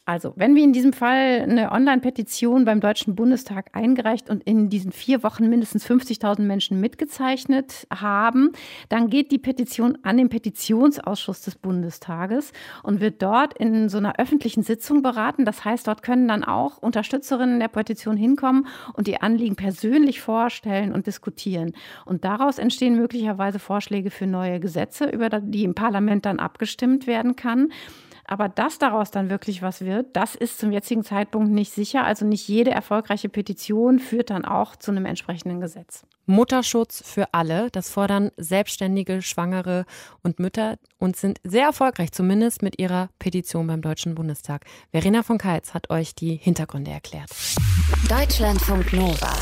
Also, 0.06 0.34
wenn 0.37 0.54
wir 0.54 0.62
in 0.62 0.75
diesem 0.75 0.92
Fall 0.92 1.40
eine 1.40 1.73
Online-Petition 1.73 2.66
beim 2.66 2.80
Deutschen 2.80 3.14
Bundestag 3.14 3.70
eingereicht 3.73 4.28
und 4.28 4.42
in 4.42 4.68
diesen 4.68 4.92
vier 4.92 5.23
Wochen 5.23 5.49
mindestens 5.49 5.87
50.000 5.87 6.42
Menschen 6.42 6.78
mitgezeichnet 6.78 7.87
haben, 7.90 8.50
dann 8.90 9.08
geht 9.08 9.32
die 9.32 9.38
Petition 9.38 9.96
an 10.02 10.18
den 10.18 10.28
Petitionsausschuss 10.28 11.40
des 11.40 11.54
Bundestages 11.54 12.52
und 12.82 13.00
wird 13.00 13.23
dort 13.23 13.56
in 13.56 13.88
so 13.88 13.96
einer 13.96 14.18
öffentlichen 14.18 14.62
Sitzung 14.62 15.00
beraten. 15.00 15.46
Das 15.46 15.64
heißt, 15.64 15.88
dort 15.88 16.02
können 16.02 16.28
dann 16.28 16.44
auch 16.44 16.76
Unterstützerinnen 16.76 17.58
der 17.58 17.68
Petition 17.68 18.18
hinkommen 18.18 18.66
und 18.92 19.06
die 19.06 19.23
Anliegen 19.23 19.56
persönlich 19.56 20.20
vorstellen 20.20 20.92
und 20.92 21.06
diskutieren. 21.06 21.73
Und 22.04 22.26
daraus 22.26 22.58
entstehen 22.58 22.96
möglicherweise 22.96 23.58
Vorschläge 23.58 24.11
für 24.11 24.26
neue 24.26 24.61
Gesetze, 24.61 25.06
über 25.06 25.30
die 25.30 25.64
im 25.64 25.75
Parlament 25.75 26.26
dann 26.26 26.40
abgestimmt 26.40 27.06
werden 27.06 27.37
kann. 27.37 27.70
Aber 28.26 28.49
dass 28.49 28.78
daraus 28.78 29.11
dann 29.11 29.31
wirklich 29.31 29.62
was 29.62 29.83
wird, 29.83 30.16
das 30.16 30.35
ist 30.35 30.59
zum 30.59 30.73
jetzigen 30.73 31.04
Zeitpunkt 31.04 31.50
nicht 31.50 31.73
sicher. 31.73 32.04
Also 32.04 32.25
nicht 32.25 32.49
jede 32.49 32.71
erfolgreiche 32.71 33.28
Petition 33.28 33.99
führt 33.99 34.31
dann 34.31 34.45
auch 34.45 34.76
zu 34.76 34.90
einem 34.90 35.04
entsprechenden 35.04 35.61
Gesetz. 35.61 36.04
Mutterschutz 36.26 37.02
für 37.04 37.33
alle, 37.33 37.71
das 37.71 37.90
fordern 37.90 38.31
Selbstständige, 38.37 39.21
Schwangere 39.21 39.85
und 40.23 40.38
Mütter 40.38 40.78
und 40.99 41.16
sind 41.16 41.38
sehr 41.45 41.66
erfolgreich, 41.66 42.12
zumindest 42.12 42.62
mit 42.62 42.81
ihrer 42.81 43.11
Petition 43.19 43.66
beim 43.66 43.83
Deutschen 43.83 44.14
Bundestag. 44.14 44.64
Verena 44.90 45.23
von 45.23 45.37
Keitz 45.37 45.75
hat 45.75 45.90
euch 45.90 46.14
die 46.14 46.37
Hintergründe 46.37 46.90
erklärt. 46.90 47.31
Deutschlandfunk 48.09 48.93
Nova. 48.95 49.35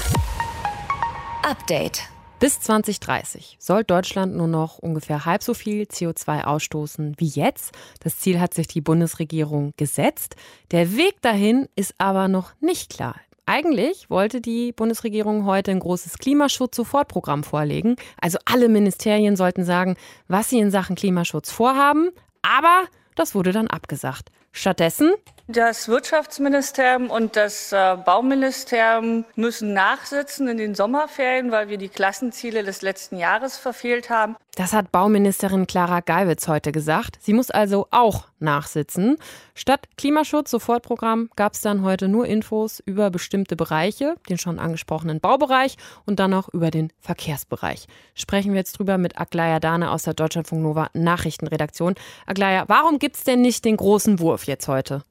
Update. 1.45 2.03
Bis 2.43 2.59
2030 2.59 3.55
soll 3.61 3.85
Deutschland 3.85 4.35
nur 4.35 4.49
noch 4.49 4.79
ungefähr 4.79 5.25
halb 5.25 5.45
so 5.45 5.55
viel 5.55 5.85
CO2 5.85 6.43
ausstoßen 6.43 7.15
wie 7.17 7.29
jetzt. 7.29 7.73
Das 8.01 8.19
Ziel 8.19 8.41
hat 8.41 8.53
sich 8.53 8.67
die 8.67 8.81
Bundesregierung 8.81 9.75
gesetzt. 9.77 10.35
Der 10.73 10.97
Weg 10.97 11.23
dahin 11.23 11.69
ist 11.77 11.95
aber 11.99 12.27
noch 12.27 12.51
nicht 12.61 12.91
klar. 12.91 13.15
Eigentlich 13.47 14.11
wollte 14.11 14.41
die 14.41 14.73
Bundesregierung 14.73 15.47
heute 15.47 15.71
ein 15.71 15.79
großes 15.79 16.19
Klimaschutz-Sofortprogramm 16.19 17.45
vorlegen. 17.45 17.95
Also 18.21 18.39
alle 18.45 18.69
Ministerien 18.69 19.37
sollten 19.37 19.65
sagen, 19.65 19.95
was 20.27 20.49
sie 20.49 20.59
in 20.59 20.73
Sachen 20.73 20.97
Klimaschutz 20.97 21.53
vorhaben. 21.53 22.11
Aber 22.43 22.87
das 23.15 23.37
wurde 23.37 23.53
dann 23.53 23.69
abgesagt. 23.69 24.33
Stattdessen 24.51 25.13
das 25.49 25.89
Wirtschaftsministerium 25.89 27.11
und 27.11 27.37
das 27.37 27.73
äh, 27.73 27.97
Bauministerium 27.97 29.25
müssen 29.35 29.73
nachsitzen 29.73 30.49
in 30.49 30.57
den 30.57 30.75
Sommerferien, 30.75 31.51
weil 31.51 31.69
wir 31.69 31.79
die 31.79 31.89
Klassenziele 31.89 32.63
des 32.63 32.83
letzten 32.83 33.17
Jahres 33.17 33.59
verfehlt 33.59 34.09
haben. 34.09 34.37
Das 34.55 34.73
hat 34.75 34.93
Bauministerin 34.93 35.67
Clara 35.67 36.01
Geiwitz 36.01 36.47
heute 36.47 36.73
gesagt. 36.73 37.19
Sie 37.21 37.33
muss 37.33 37.51
also 37.51 37.89
auch 37.91 38.27
nachsitzen. 38.39 39.17
Statt 39.55 39.89
Klimaschutz-Sofortprogramm 39.97 41.31
gab 41.37 41.55
es 41.55 41.63
dann 41.63 41.83
heute 41.83 42.09
nur 42.09 42.27
Infos 42.27 42.81
über 42.85 43.11
bestimmte 43.11 43.57
Bereiche, 43.57 44.15
den 44.29 44.37
schon 44.39 44.59
angesprochenen 44.59 45.21
Baubereich 45.21 45.77
und 46.05 46.21
dann 46.21 46.33
noch 46.33 46.51
über 46.51 46.71
den 46.71 46.93
Verkehrsbereich. 47.01 47.87
Sprechen 48.15 48.53
wir 48.53 48.59
jetzt 48.59 48.79
drüber 48.79 48.99
mit 48.99 49.19
Aglaya 49.19 49.59
Dane 49.59 49.91
aus 49.91 50.03
der 50.03 50.15
Deutschlandfunk 50.15 50.63
Nova 50.63 50.91
Nachrichtenredaktion. 50.93 51.95
Aglaya, 52.27 52.65
warum 52.69 52.99
gibt 52.99 53.17
es 53.17 53.25
denn 53.25 53.41
nicht 53.41 53.65
den 53.65 53.79
großen 53.79 54.21
Wurf 54.21 54.45
jetzt 54.45 54.69
heute? 54.69 55.03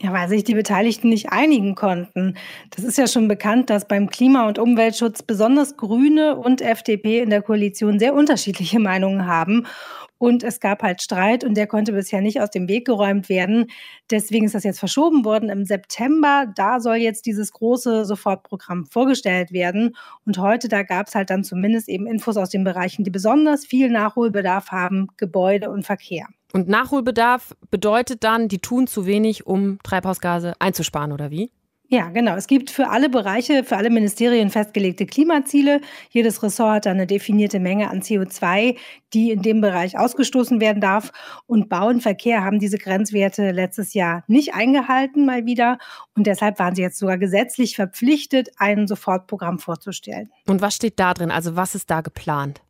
Ja, 0.00 0.12
weil 0.12 0.28
sich 0.28 0.44
die 0.44 0.54
Beteiligten 0.54 1.08
nicht 1.08 1.32
einigen 1.32 1.74
konnten. 1.74 2.34
Das 2.70 2.84
ist 2.84 2.98
ja 2.98 3.08
schon 3.08 3.26
bekannt, 3.26 3.68
dass 3.68 3.88
beim 3.88 4.08
Klima- 4.08 4.46
und 4.46 4.60
Umweltschutz 4.60 5.22
besonders 5.22 5.76
Grüne 5.76 6.36
und 6.36 6.60
FDP 6.60 7.18
in 7.20 7.30
der 7.30 7.42
Koalition 7.42 7.98
sehr 7.98 8.14
unterschiedliche 8.14 8.78
Meinungen 8.78 9.26
haben. 9.26 9.66
Und 10.18 10.44
es 10.44 10.60
gab 10.60 10.82
halt 10.82 11.02
Streit 11.02 11.42
und 11.44 11.56
der 11.56 11.66
konnte 11.66 11.92
bisher 11.92 12.20
nicht 12.20 12.40
aus 12.40 12.50
dem 12.50 12.68
Weg 12.68 12.86
geräumt 12.86 13.28
werden. 13.28 13.66
Deswegen 14.10 14.46
ist 14.46 14.54
das 14.54 14.64
jetzt 14.64 14.80
verschoben 14.80 15.24
worden 15.24 15.48
im 15.48 15.64
September. 15.64 16.46
Da 16.54 16.80
soll 16.80 16.96
jetzt 16.96 17.26
dieses 17.26 17.52
große 17.52 18.04
Sofortprogramm 18.04 18.86
vorgestellt 18.86 19.52
werden. 19.52 19.96
Und 20.26 20.38
heute, 20.38 20.68
da 20.68 20.82
gab 20.84 21.08
es 21.08 21.14
halt 21.16 21.30
dann 21.30 21.44
zumindest 21.44 21.88
eben 21.88 22.06
Infos 22.06 22.36
aus 22.36 22.50
den 22.50 22.64
Bereichen, 22.64 23.04
die 23.04 23.10
besonders 23.10 23.64
viel 23.66 23.90
Nachholbedarf 23.90 24.70
haben, 24.70 25.08
Gebäude 25.16 25.70
und 25.70 25.84
Verkehr. 25.86 26.26
Und 26.52 26.68
Nachholbedarf 26.68 27.54
bedeutet 27.70 28.24
dann, 28.24 28.48
die 28.48 28.58
tun 28.58 28.86
zu 28.86 29.06
wenig, 29.06 29.46
um 29.46 29.78
Treibhausgase 29.82 30.54
einzusparen, 30.58 31.12
oder 31.12 31.30
wie? 31.30 31.50
Ja, 31.90 32.10
genau. 32.10 32.36
Es 32.36 32.46
gibt 32.48 32.68
für 32.68 32.90
alle 32.90 33.08
Bereiche, 33.08 33.64
für 33.64 33.78
alle 33.78 33.88
Ministerien 33.88 34.50
festgelegte 34.50 35.06
Klimaziele. 35.06 35.80
Jedes 36.10 36.42
Ressort 36.42 36.74
hat 36.74 36.86
eine 36.86 37.06
definierte 37.06 37.60
Menge 37.60 37.88
an 37.88 38.02
CO2, 38.02 38.76
die 39.14 39.30
in 39.30 39.40
dem 39.40 39.62
Bereich 39.62 39.98
ausgestoßen 39.98 40.60
werden 40.60 40.82
darf. 40.82 41.12
Und 41.46 41.70
Bau 41.70 41.88
und 41.88 42.02
Verkehr 42.02 42.44
haben 42.44 42.58
diese 42.58 42.76
Grenzwerte 42.76 43.52
letztes 43.52 43.94
Jahr 43.94 44.22
nicht 44.26 44.52
eingehalten, 44.52 45.24
mal 45.24 45.46
wieder. 45.46 45.78
Und 46.14 46.26
deshalb 46.26 46.58
waren 46.58 46.74
sie 46.74 46.82
jetzt 46.82 46.98
sogar 46.98 47.16
gesetzlich 47.16 47.74
verpflichtet, 47.74 48.50
ein 48.58 48.86
Sofortprogramm 48.86 49.58
vorzustellen. 49.58 50.28
Und 50.46 50.60
was 50.60 50.74
steht 50.74 51.00
da 51.00 51.14
drin? 51.14 51.30
Also 51.30 51.56
was 51.56 51.74
ist 51.74 51.90
da 51.90 52.02
geplant? 52.02 52.60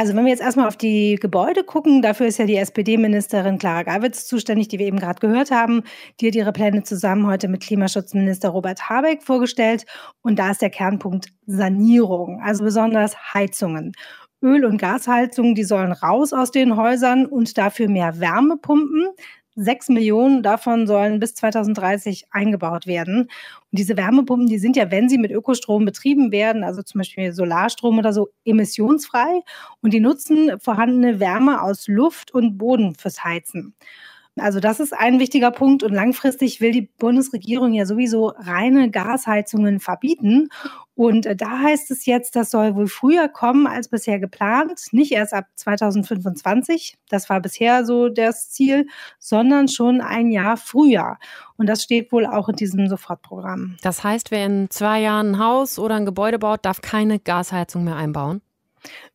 Also 0.00 0.16
wenn 0.16 0.24
wir 0.24 0.30
jetzt 0.30 0.40
erstmal 0.40 0.66
auf 0.66 0.78
die 0.78 1.16
Gebäude 1.20 1.62
gucken, 1.62 2.00
dafür 2.00 2.26
ist 2.26 2.38
ja 2.38 2.46
die 2.46 2.56
SPD-Ministerin 2.56 3.58
Clara 3.58 3.82
Geiwitz 3.82 4.26
zuständig, 4.26 4.68
die 4.68 4.78
wir 4.78 4.86
eben 4.86 4.98
gerade 4.98 5.20
gehört 5.20 5.50
haben. 5.50 5.82
Die 6.20 6.28
hat 6.28 6.34
ihre 6.34 6.52
Pläne 6.52 6.82
zusammen 6.84 7.26
heute 7.26 7.48
mit 7.48 7.62
Klimaschutzminister 7.62 8.48
Robert 8.48 8.88
Habeck 8.88 9.22
vorgestellt. 9.22 9.84
Und 10.22 10.38
da 10.38 10.52
ist 10.52 10.62
der 10.62 10.70
Kernpunkt 10.70 11.26
Sanierung, 11.44 12.40
also 12.42 12.64
besonders 12.64 13.34
Heizungen. 13.34 13.92
Öl- 14.42 14.64
und 14.64 14.78
Gasheizungen, 14.78 15.54
die 15.54 15.64
sollen 15.64 15.92
raus 15.92 16.32
aus 16.32 16.50
den 16.50 16.78
Häusern 16.78 17.26
und 17.26 17.58
dafür 17.58 17.90
mehr 17.90 18.20
Wärmepumpen. 18.20 19.08
Sechs 19.56 19.88
Millionen 19.88 20.42
davon 20.42 20.86
sollen 20.86 21.18
bis 21.20 21.34
2030 21.34 22.26
eingebaut 22.30 22.86
werden. 22.86 23.22
Und 23.22 23.30
diese 23.72 23.96
Wärmepumpen, 23.96 24.46
die 24.46 24.58
sind 24.58 24.76
ja, 24.76 24.90
wenn 24.90 25.08
sie 25.08 25.18
mit 25.18 25.32
Ökostrom 25.32 25.84
betrieben 25.84 26.30
werden, 26.32 26.64
also 26.64 26.82
zum 26.82 27.00
Beispiel 27.00 27.32
Solarstrom 27.32 27.98
oder 27.98 28.12
so, 28.12 28.28
emissionsfrei 28.44 29.42
und 29.82 29.92
die 29.92 30.00
nutzen 30.00 30.58
vorhandene 30.60 31.20
Wärme 31.20 31.62
aus 31.62 31.88
Luft 31.88 32.32
und 32.32 32.58
Boden 32.58 32.94
fürs 32.94 33.24
Heizen. 33.24 33.74
Also 34.40 34.60
das 34.60 34.80
ist 34.80 34.92
ein 34.92 35.18
wichtiger 35.18 35.50
Punkt 35.50 35.82
und 35.82 35.92
langfristig 35.92 36.60
will 36.60 36.72
die 36.72 36.90
Bundesregierung 36.98 37.72
ja 37.72 37.86
sowieso 37.86 38.28
reine 38.36 38.90
Gasheizungen 38.90 39.80
verbieten. 39.80 40.48
Und 40.94 41.24
äh, 41.24 41.34
da 41.34 41.60
heißt 41.60 41.90
es 41.90 42.04
jetzt, 42.04 42.36
das 42.36 42.50
soll 42.50 42.74
wohl 42.74 42.86
früher 42.86 43.28
kommen 43.28 43.66
als 43.66 43.88
bisher 43.88 44.18
geplant, 44.18 44.80
nicht 44.92 45.12
erst 45.12 45.32
ab 45.32 45.46
2025, 45.54 46.98
das 47.08 47.30
war 47.30 47.40
bisher 47.40 47.86
so 47.86 48.08
das 48.08 48.50
Ziel, 48.50 48.86
sondern 49.18 49.68
schon 49.68 50.00
ein 50.00 50.30
Jahr 50.30 50.56
früher. 50.56 51.16
Und 51.56 51.68
das 51.68 51.82
steht 51.82 52.12
wohl 52.12 52.26
auch 52.26 52.48
in 52.48 52.56
diesem 52.56 52.88
Sofortprogramm. 52.88 53.76
Das 53.82 54.04
heißt, 54.04 54.30
wer 54.30 54.44
in 54.46 54.68
zwei 54.70 55.00
Jahren 55.00 55.32
ein 55.32 55.38
Haus 55.38 55.78
oder 55.78 55.94
ein 55.94 56.06
Gebäude 56.06 56.38
baut, 56.38 56.64
darf 56.64 56.82
keine 56.82 57.18
Gasheizung 57.18 57.84
mehr 57.84 57.96
einbauen? 57.96 58.42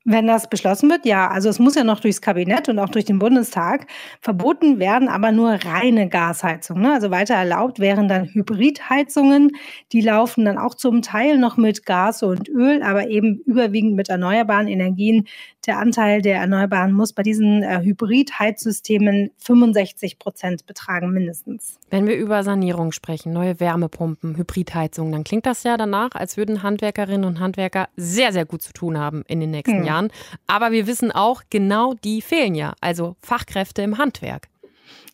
Wenn 0.04 0.28
das 0.28 0.50
beschlossen 0.50 0.90
wird, 0.90 1.06
ja. 1.06 1.30
Also 1.30 1.50
es 1.50 1.58
muss 1.58 1.76
ja 1.76 1.84
noch 1.84 2.00
durchs 2.00 2.22
Kabinett 2.22 2.70
und 2.70 2.78
auch 2.78 2.90
durch 2.90 3.06
den 3.06 3.18
Bundestag. 3.18 3.88
Verboten 4.22 4.78
werden 4.80 5.08
aber 5.08 5.32
nur 5.32 5.54
reine 5.66 6.10
Gasheizungen. 6.10 6.84
Ne? 6.84 6.94
Also 6.94 7.10
weiter 7.10 7.34
erlaubt 7.34 7.80
wären 7.80 8.08
dann 8.08 8.26
Hybridheizungen. 8.26 9.52
Die 9.92 10.02
laufen 10.02 10.46
dann 10.46 10.58
auch 10.60 10.76
zum 10.76 11.02
Teil 11.02 11.38
noch 11.40 11.58
mit 11.58 11.86
Gas 11.86 12.22
und 12.22 12.50
Öl, 12.50 12.84
aber 12.84 13.08
eben 13.10 13.40
überwiegend 13.46 13.96
mit 13.96 14.10
erneuerbaren 14.10 14.68
Energien. 14.68 15.28
Der 15.66 15.80
Anteil 15.80 16.22
der 16.22 16.38
Erneuerbaren 16.38 16.94
muss 16.94 17.14
bei 17.14 17.24
diesen 17.24 17.64
äh, 17.64 17.82
Hybridheizsystemen 17.82 19.32
65 19.38 20.20
Prozent 20.20 20.66
betragen, 20.66 21.12
mindestens. 21.12 21.80
Wenn 21.90 22.08
wir 22.08 22.16
über 22.18 22.44
Sanierung 22.44 22.92
sprechen, 22.92 23.34
neue 23.34 23.60
Wärmepumpen, 23.60 24.38
Hybridheizungen, 24.38 25.12
dann 25.12 25.24
klingt 25.24 25.46
das 25.46 25.64
ja 25.64 25.78
danach, 25.78 26.12
als 26.14 26.38
würden 26.38 26.62
Handwerkerinnen 26.62 27.26
und 27.26 27.40
Handwerker 27.40 27.90
sehr, 27.96 28.32
sehr 28.32 28.46
gut 28.46 28.62
zu 28.62 28.74
tun 28.74 28.98
haben 29.00 29.24
in 29.28 29.40
den 29.40 29.52
nächsten 29.52 29.80
hm. 29.80 29.86
Jahren. 29.86 30.12
Aber 30.46 30.72
wir 30.72 30.86
wissen 30.86 31.12
auch, 31.12 31.42
genau 31.50 31.94
die 31.94 32.22
fehlen 32.22 32.56
ja, 32.56 32.74
also 32.82 33.16
Fachkräfte 33.22 33.82
im 33.82 33.98
Handwerk. 33.98 34.48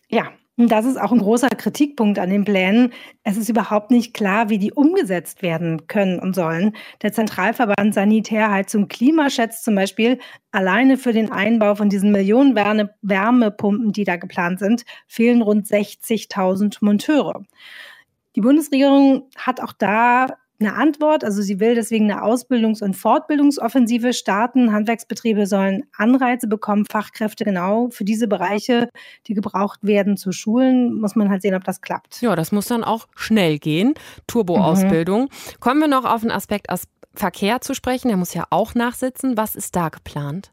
Ja, 0.10 0.32
das 0.68 0.86
ist 0.86 1.00
auch 1.00 1.12
ein 1.12 1.20
großer 1.20 1.50
Kritikpunkt 1.50 2.20
an 2.20 2.30
den 2.30 2.44
Plänen. 2.44 2.92
Es 3.24 3.38
ist 3.38 3.50
überhaupt 3.50 3.92
nicht 3.92 4.14
klar, 4.14 4.50
wie 4.50 4.58
die 4.58 4.74
umgesetzt 4.74 5.42
werden 5.42 5.88
können 5.88 6.20
und 6.20 6.36
sollen. 6.36 6.76
Der 7.02 7.14
Zentralverband 7.14 7.94
Sanitärheizung 7.94 8.88
Klima 8.88 9.30
schätzt 9.30 9.64
zum 9.64 9.76
Beispiel, 9.76 10.20
alleine 10.52 10.98
für 10.98 11.14
den 11.14 11.32
Einbau 11.32 11.76
von 11.76 11.90
diesen 11.90 12.12
Millionen 12.12 12.56
Wärmepumpen, 12.56 13.92
die 13.92 14.04
da 14.04 14.18
geplant 14.18 14.60
sind, 14.60 14.84
fehlen 15.08 15.42
rund 15.42 15.68
60.000 15.68 16.78
Monteure. 16.82 17.44
Die 18.36 18.42
Bundesregierung 18.42 19.30
hat 19.38 19.62
auch 19.62 19.74
da 19.74 20.28
eine 20.62 20.76
Antwort. 20.76 21.24
Also 21.24 21.42
sie 21.42 21.60
will 21.60 21.76
deswegen 21.76 22.10
eine 22.10 22.24
Ausbildungs- 22.24 22.84
und 22.84 22.96
Fortbildungsoffensive 22.96 24.14
starten. 24.14 24.72
Handwerksbetriebe 24.72 25.46
sollen 25.48 25.84
Anreize 25.98 26.48
bekommen, 26.48 26.86
Fachkräfte 26.86 27.44
genau 27.44 27.90
für 27.92 28.06
diese 28.06 28.28
Bereiche, 28.28 28.90
die 29.28 29.34
gebraucht 29.34 29.80
werden, 29.84 30.18
zu 30.18 30.32
schulen. 30.32 31.00
Muss 31.00 31.16
man 31.16 31.30
halt 31.30 31.42
sehen, 31.42 31.56
ob 31.56 31.64
das 31.64 31.82
klappt. 31.82 32.22
Ja, 32.22 32.36
das 32.36 32.52
muss 32.52 32.68
dann 32.68 32.84
auch 32.84 33.08
schnell 33.16 33.60
gehen. 33.60 33.94
Turbo-Ausbildung. 34.28 35.24
Mhm. 35.24 35.60
Kommen 35.60 35.82
wir 35.82 35.88
noch 35.88 36.06
auf 36.06 36.22
den 36.22 36.32
Aspekt 36.32 36.70
aus 36.70 36.84
Verkehr 37.14 37.62
zu 37.62 37.74
sprechen. 37.74 38.08
Der 38.08 38.18
muss 38.18 38.34
ja 38.34 38.46
auch 38.50 38.74
nachsitzen. 38.74 39.36
Was 39.36 39.56
ist 39.56 39.76
da 39.76 39.90
geplant? 39.90 40.52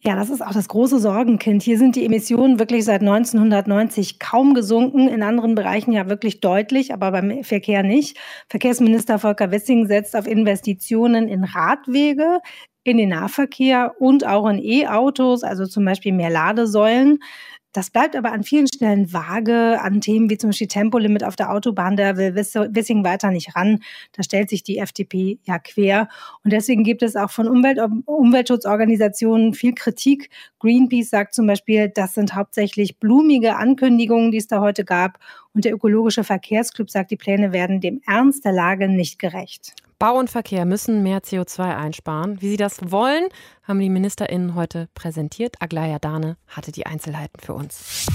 Ja, 0.00 0.14
das 0.14 0.30
ist 0.30 0.40
auch 0.40 0.52
das 0.52 0.68
große 0.68 0.98
Sorgenkind. 1.00 1.62
Hier 1.62 1.78
sind 1.78 1.96
die 1.96 2.04
Emissionen 2.04 2.58
wirklich 2.58 2.84
seit 2.84 3.00
1990 3.00 4.18
kaum 4.18 4.54
gesunken, 4.54 5.08
in 5.08 5.22
anderen 5.22 5.54
Bereichen 5.54 5.92
ja 5.92 6.08
wirklich 6.08 6.40
deutlich, 6.40 6.92
aber 6.92 7.10
beim 7.10 7.42
Verkehr 7.42 7.82
nicht. 7.82 8.18
Verkehrsminister 8.48 9.18
Volker 9.18 9.50
Wissing 9.50 9.86
setzt 9.86 10.14
auf 10.14 10.26
Investitionen 10.26 11.28
in 11.28 11.44
Radwege, 11.44 12.40
in 12.84 12.98
den 12.98 13.08
Nahverkehr 13.08 13.94
und 13.98 14.24
auch 14.26 14.48
in 14.48 14.60
E-Autos, 14.62 15.42
also 15.42 15.66
zum 15.66 15.84
Beispiel 15.84 16.12
mehr 16.12 16.30
Ladesäulen. 16.30 17.18
Das 17.76 17.90
bleibt 17.90 18.16
aber 18.16 18.32
an 18.32 18.42
vielen 18.42 18.66
Stellen 18.68 19.12
vage, 19.12 19.78
an 19.82 20.00
Themen 20.00 20.30
wie 20.30 20.38
zum 20.38 20.48
Beispiel 20.48 20.66
Tempolimit 20.66 21.22
auf 21.22 21.36
der 21.36 21.52
Autobahn, 21.52 21.94
da 21.94 22.16
will 22.16 22.34
Wissing 22.34 23.04
weiter 23.04 23.30
nicht 23.30 23.54
ran. 23.54 23.80
Da 24.12 24.22
stellt 24.22 24.48
sich 24.48 24.62
die 24.62 24.78
FDP 24.78 25.38
ja 25.44 25.58
quer. 25.58 26.08
Und 26.42 26.54
deswegen 26.54 26.84
gibt 26.84 27.02
es 27.02 27.16
auch 27.16 27.30
von 27.30 27.46
Umwelt 27.46 27.78
Umweltschutzorganisationen 28.06 29.52
viel 29.52 29.74
Kritik. 29.74 30.30
Greenpeace 30.58 31.10
sagt 31.10 31.34
zum 31.34 31.46
Beispiel, 31.46 31.90
das 31.90 32.14
sind 32.14 32.34
hauptsächlich 32.34 32.96
blumige 32.96 33.56
Ankündigungen, 33.56 34.30
die 34.30 34.38
es 34.38 34.46
da 34.46 34.62
heute 34.62 34.86
gab. 34.86 35.18
Und 35.52 35.66
der 35.66 35.74
Ökologische 35.74 36.24
Verkehrsclub 36.24 36.90
sagt, 36.90 37.10
die 37.10 37.16
Pläne 37.16 37.52
werden 37.52 37.82
dem 37.82 38.00
Ernst 38.06 38.46
der 38.46 38.52
Lage 38.52 38.88
nicht 38.88 39.18
gerecht. 39.18 39.74
Bau 39.98 40.18
und 40.18 40.28
Verkehr 40.28 40.66
müssen 40.66 41.02
mehr 41.02 41.22
CO2 41.22 41.74
einsparen. 41.74 42.42
Wie 42.42 42.50
sie 42.50 42.58
das 42.58 42.90
wollen, 42.90 43.28
haben 43.62 43.80
die 43.80 43.88
MinisterInnen 43.88 44.54
heute 44.54 44.88
präsentiert. 44.94 45.56
Aglaya 45.62 45.98
Dane 45.98 46.36
hatte 46.48 46.70
die 46.70 46.84
Einzelheiten 46.84 47.40
für 47.40 47.54
uns. 47.54 48.06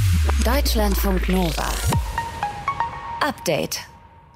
Deutschlandfunk 0.45 1.27
Nova. 1.27 1.71
Update. 3.21 3.79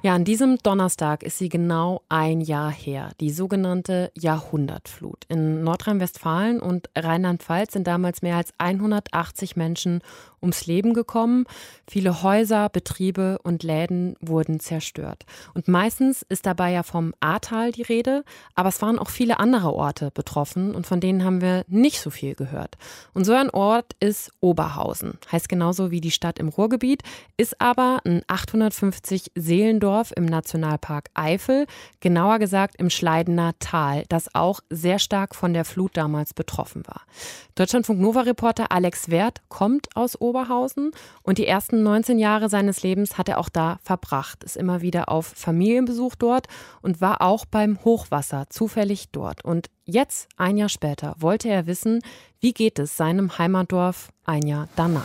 Ja, 0.02 0.14
an 0.14 0.24
diesem 0.24 0.58
Donnerstag 0.58 1.22
ist 1.22 1.38
sie 1.38 1.48
genau 1.48 2.02
ein 2.08 2.40
Jahr 2.40 2.70
her. 2.70 3.10
Die 3.20 3.30
sogenannte 3.30 4.10
Jahrhundertflut. 4.16 5.24
In 5.28 5.62
Nordrhein-Westfalen 5.62 6.60
und 6.60 6.90
Rheinland-Pfalz 6.96 7.72
sind 7.72 7.86
damals 7.86 8.22
mehr 8.22 8.36
als 8.36 8.52
180 8.58 9.56
Menschen 9.56 10.02
ums 10.46 10.66
Leben 10.66 10.94
gekommen. 10.94 11.44
Viele 11.88 12.22
Häuser, 12.22 12.68
Betriebe 12.68 13.38
und 13.42 13.62
Läden 13.62 14.16
wurden 14.20 14.60
zerstört. 14.60 15.24
Und 15.54 15.68
meistens 15.68 16.22
ist 16.22 16.46
dabei 16.46 16.72
ja 16.72 16.82
vom 16.82 17.14
Ahrtal 17.20 17.72
die 17.72 17.82
Rede, 17.82 18.24
aber 18.54 18.68
es 18.68 18.80
waren 18.80 18.98
auch 18.98 19.10
viele 19.10 19.40
andere 19.40 19.72
Orte 19.72 20.10
betroffen 20.12 20.74
und 20.74 20.86
von 20.86 21.00
denen 21.00 21.24
haben 21.24 21.40
wir 21.40 21.64
nicht 21.66 22.00
so 22.00 22.10
viel 22.10 22.34
gehört. 22.34 22.76
Und 23.12 23.24
so 23.24 23.32
ein 23.32 23.50
Ort 23.50 23.94
ist 23.98 24.30
Oberhausen. 24.40 25.18
Heißt 25.30 25.48
genauso 25.48 25.90
wie 25.90 26.00
die 26.00 26.10
Stadt 26.12 26.38
im 26.38 26.48
Ruhrgebiet, 26.48 27.02
ist 27.36 27.60
aber 27.60 28.00
ein 28.04 28.22
850 28.28 29.32
Seelendorf 29.34 30.12
im 30.14 30.26
Nationalpark 30.26 31.10
Eifel, 31.14 31.66
genauer 32.00 32.38
gesagt 32.38 32.76
im 32.76 32.90
Schleidener 32.90 33.54
Tal, 33.58 34.04
das 34.08 34.32
auch 34.34 34.60
sehr 34.70 35.00
stark 35.00 35.34
von 35.34 35.52
der 35.52 35.64
Flut 35.64 35.96
damals 35.96 36.34
betroffen 36.34 36.86
war. 36.86 37.02
Deutschlandfunk 37.56 38.00
Nova 38.00 38.20
Reporter 38.20 38.70
Alex 38.70 39.10
Wert 39.10 39.40
kommt 39.48 39.88
aus 39.96 40.20
Oberhausen 40.20 40.35
und 41.22 41.38
die 41.38 41.46
ersten 41.46 41.82
19 41.82 42.18
Jahre 42.18 42.48
seines 42.48 42.82
Lebens 42.82 43.16
hat 43.16 43.28
er 43.28 43.38
auch 43.38 43.48
da 43.48 43.78
verbracht, 43.82 44.44
ist 44.44 44.56
immer 44.56 44.82
wieder 44.82 45.08
auf 45.08 45.26
Familienbesuch 45.26 46.14
dort 46.16 46.46
und 46.82 47.00
war 47.00 47.22
auch 47.22 47.44
beim 47.46 47.82
Hochwasser 47.84 48.44
zufällig 48.50 49.10
dort. 49.10 49.44
Und 49.44 49.68
jetzt, 49.84 50.28
ein 50.36 50.56
Jahr 50.56 50.68
später, 50.68 51.14
wollte 51.18 51.48
er 51.48 51.66
wissen, 51.66 52.02
wie 52.40 52.52
geht 52.52 52.78
es 52.78 52.96
seinem 52.96 53.38
Heimatdorf 53.38 54.10
ein 54.24 54.46
Jahr 54.46 54.68
danach. 54.76 55.02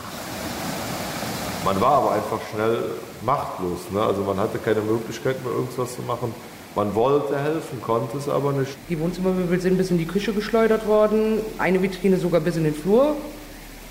Man 1.63 1.79
war 1.79 1.93
aber 1.93 2.11
einfach 2.13 2.39
schnell 2.53 2.83
machtlos. 3.23 3.91
Ne? 3.91 4.01
Also 4.01 4.21
man 4.23 4.37
hatte 4.37 4.57
keine 4.57 4.81
Möglichkeit 4.81 5.43
mehr, 5.43 5.53
irgendwas 5.53 5.95
zu 5.95 6.01
machen. 6.01 6.33
Man 6.75 6.95
wollte 6.95 7.37
helfen, 7.37 7.81
konnte 7.81 8.17
es 8.17 8.29
aber 8.29 8.53
nicht. 8.53 8.77
Die 8.89 8.97
Wohnzimmermöbel 8.99 9.59
sind 9.59 9.77
bis 9.77 9.91
in 9.91 9.97
die 9.97 10.05
Küche 10.05 10.31
geschleudert 10.33 10.87
worden, 10.87 11.39
eine 11.57 11.81
Vitrine 11.81 12.17
sogar 12.17 12.39
bis 12.39 12.55
in 12.55 12.63
den 12.63 12.73
Flur. 12.73 13.15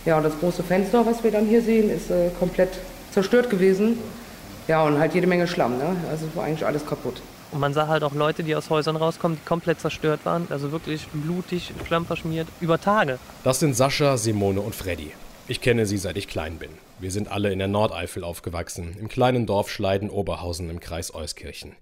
Ja, 0.05 0.17
und 0.17 0.23
das 0.23 0.39
große 0.39 0.63
Fenster, 0.63 1.05
was 1.05 1.23
wir 1.23 1.31
dann 1.31 1.47
hier 1.47 1.63
sehen, 1.63 1.91
ist 1.91 2.11
äh, 2.11 2.31
komplett 2.39 2.71
zerstört 3.13 3.51
gewesen. 3.51 3.99
Ja, 4.69 4.85
und 4.85 4.99
halt 4.99 5.15
jede 5.15 5.27
Menge 5.27 5.47
Schlamm, 5.47 5.79
ne? 5.79 5.97
Also 6.11 6.27
war 6.35 6.45
eigentlich 6.45 6.65
alles 6.65 6.87
kaputt. 6.87 7.21
Und 7.53 7.61
man 7.61 7.75
sah 7.75 7.89
halt 7.89 8.05
auch 8.05 8.15
Leute, 8.15 8.45
die 8.45 8.55
aus 8.55 8.71
Häusern 8.71 8.97
rauskommen, 8.97 9.37
die 9.41 9.45
komplett 9.47 9.81
zerstört 9.81 10.21
waren, 10.25 10.47
also 10.51 10.71
wirklich 10.71 11.09
blutig, 11.09 11.73
schlammverschmiert, 11.87 12.47
über 12.61 12.81
Tage. 12.81 13.19
Das 13.43 13.59
sind 13.59 13.75
Sascha, 13.75 14.17
Simone 14.17 14.61
und 14.61 14.75
Freddy. 14.75 15.13
Ich 15.49 15.61
kenne 15.61 15.85
sie, 15.87 15.99
seit 15.99 16.17
ich 16.17 16.29
klein 16.29 16.59
bin. 16.59 16.71
Wir 17.01 17.11
sind 17.11 17.29
alle 17.29 17.51
in 17.53 17.59
der 17.59 17.67
Nordeifel 17.67 18.23
aufgewachsen, 18.23 18.97
im 19.01 19.09
kleinen 19.09 19.47
Dorf 19.47 19.69
Schleiden-Oberhausen 19.69 20.71
im 20.71 20.79
Kreis 20.79 21.13
Euskirchen. 21.13 21.75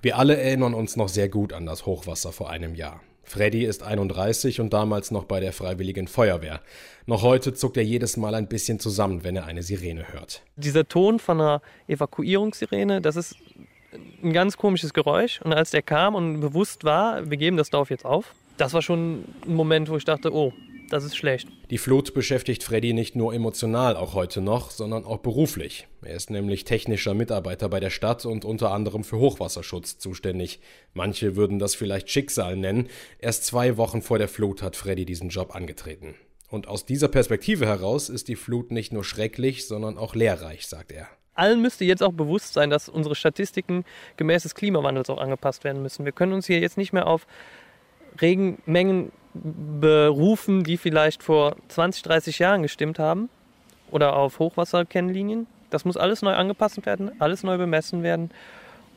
Wir 0.00 0.16
alle 0.16 0.36
erinnern 0.36 0.74
uns 0.74 0.94
noch 0.94 1.08
sehr 1.08 1.28
gut 1.28 1.52
an 1.52 1.66
das 1.66 1.86
Hochwasser 1.86 2.30
vor 2.30 2.48
einem 2.48 2.76
Jahr. 2.76 3.00
Freddy 3.26 3.64
ist 3.64 3.82
31 3.82 4.60
und 4.60 4.72
damals 4.72 5.10
noch 5.10 5.24
bei 5.24 5.40
der 5.40 5.52
Freiwilligen 5.52 6.06
Feuerwehr. 6.06 6.60
Noch 7.06 7.22
heute 7.22 7.52
zuckt 7.54 7.76
er 7.76 7.82
jedes 7.82 8.16
Mal 8.16 8.34
ein 8.34 8.46
bisschen 8.46 8.78
zusammen, 8.78 9.24
wenn 9.24 9.36
er 9.36 9.46
eine 9.46 9.62
Sirene 9.62 10.12
hört. 10.12 10.42
Dieser 10.56 10.86
Ton 10.86 11.18
von 11.18 11.40
einer 11.40 11.62
Evakuierungssirene, 11.88 13.00
das 13.00 13.16
ist 13.16 13.36
ein 14.22 14.32
ganz 14.32 14.56
komisches 14.56 14.94
Geräusch. 14.94 15.40
Und 15.42 15.52
als 15.52 15.70
der 15.70 15.82
kam 15.82 16.14
und 16.14 16.40
bewusst 16.40 16.84
war, 16.84 17.28
wir 17.28 17.36
geben 17.36 17.56
das 17.56 17.70
Dorf 17.70 17.90
jetzt 17.90 18.04
auf, 18.04 18.32
das 18.56 18.72
war 18.72 18.82
schon 18.82 19.24
ein 19.46 19.54
Moment, 19.54 19.90
wo 19.90 19.96
ich 19.96 20.04
dachte, 20.04 20.32
oh, 20.32 20.52
das 20.90 21.04
ist 21.04 21.16
schlecht. 21.16 21.48
Die 21.70 21.78
Flut 21.78 22.14
beschäftigt 22.14 22.62
Freddy 22.62 22.92
nicht 22.92 23.16
nur 23.16 23.34
emotional 23.34 23.96
auch 23.96 24.14
heute 24.14 24.40
noch, 24.40 24.70
sondern 24.70 25.04
auch 25.04 25.18
beruflich. 25.18 25.86
Er 26.02 26.14
ist 26.14 26.30
nämlich 26.30 26.64
technischer 26.64 27.14
Mitarbeiter 27.14 27.68
bei 27.68 27.80
der 27.80 27.90
Stadt 27.90 28.24
und 28.24 28.44
unter 28.44 28.72
anderem 28.72 29.04
für 29.04 29.18
Hochwasserschutz 29.18 29.98
zuständig. 29.98 30.60
Manche 30.94 31.36
würden 31.36 31.58
das 31.58 31.74
vielleicht 31.74 32.10
Schicksal 32.10 32.56
nennen. 32.56 32.88
Erst 33.18 33.44
zwei 33.44 33.76
Wochen 33.76 34.02
vor 34.02 34.18
der 34.18 34.28
Flut 34.28 34.62
hat 34.62 34.76
Freddy 34.76 35.04
diesen 35.04 35.28
Job 35.28 35.54
angetreten. 35.54 36.14
Und 36.48 36.68
aus 36.68 36.86
dieser 36.86 37.08
Perspektive 37.08 37.66
heraus 37.66 38.08
ist 38.08 38.28
die 38.28 38.36
Flut 38.36 38.70
nicht 38.70 38.92
nur 38.92 39.04
schrecklich, 39.04 39.66
sondern 39.66 39.98
auch 39.98 40.14
lehrreich, 40.14 40.66
sagt 40.66 40.92
er. 40.92 41.08
Allen 41.34 41.60
müsste 41.60 41.84
jetzt 41.84 42.02
auch 42.02 42.12
bewusst 42.12 42.54
sein, 42.54 42.70
dass 42.70 42.88
unsere 42.88 43.14
Statistiken 43.14 43.84
gemäß 44.16 44.44
des 44.44 44.54
Klimawandels 44.54 45.10
auch 45.10 45.18
angepasst 45.18 45.64
werden 45.64 45.82
müssen. 45.82 46.04
Wir 46.04 46.12
können 46.12 46.32
uns 46.32 46.46
hier 46.46 46.60
jetzt 46.60 46.78
nicht 46.78 46.92
mehr 46.92 47.06
auf 47.06 47.26
Regenmengen 48.20 49.12
berufen, 49.80 50.64
die 50.64 50.76
vielleicht 50.76 51.22
vor 51.22 51.56
20, 51.68 52.02
30 52.02 52.38
Jahren 52.38 52.62
gestimmt 52.62 52.98
haben. 52.98 53.28
oder 53.90 54.16
auf 54.16 54.40
Hochwasserkennlinien. 54.40 55.46
Das 55.70 55.84
muss 55.84 55.96
alles 55.96 56.22
neu 56.22 56.34
angepasst 56.34 56.84
werden, 56.86 57.12
alles 57.20 57.44
neu 57.44 57.56
bemessen 57.56 58.02
werden. 58.02 58.30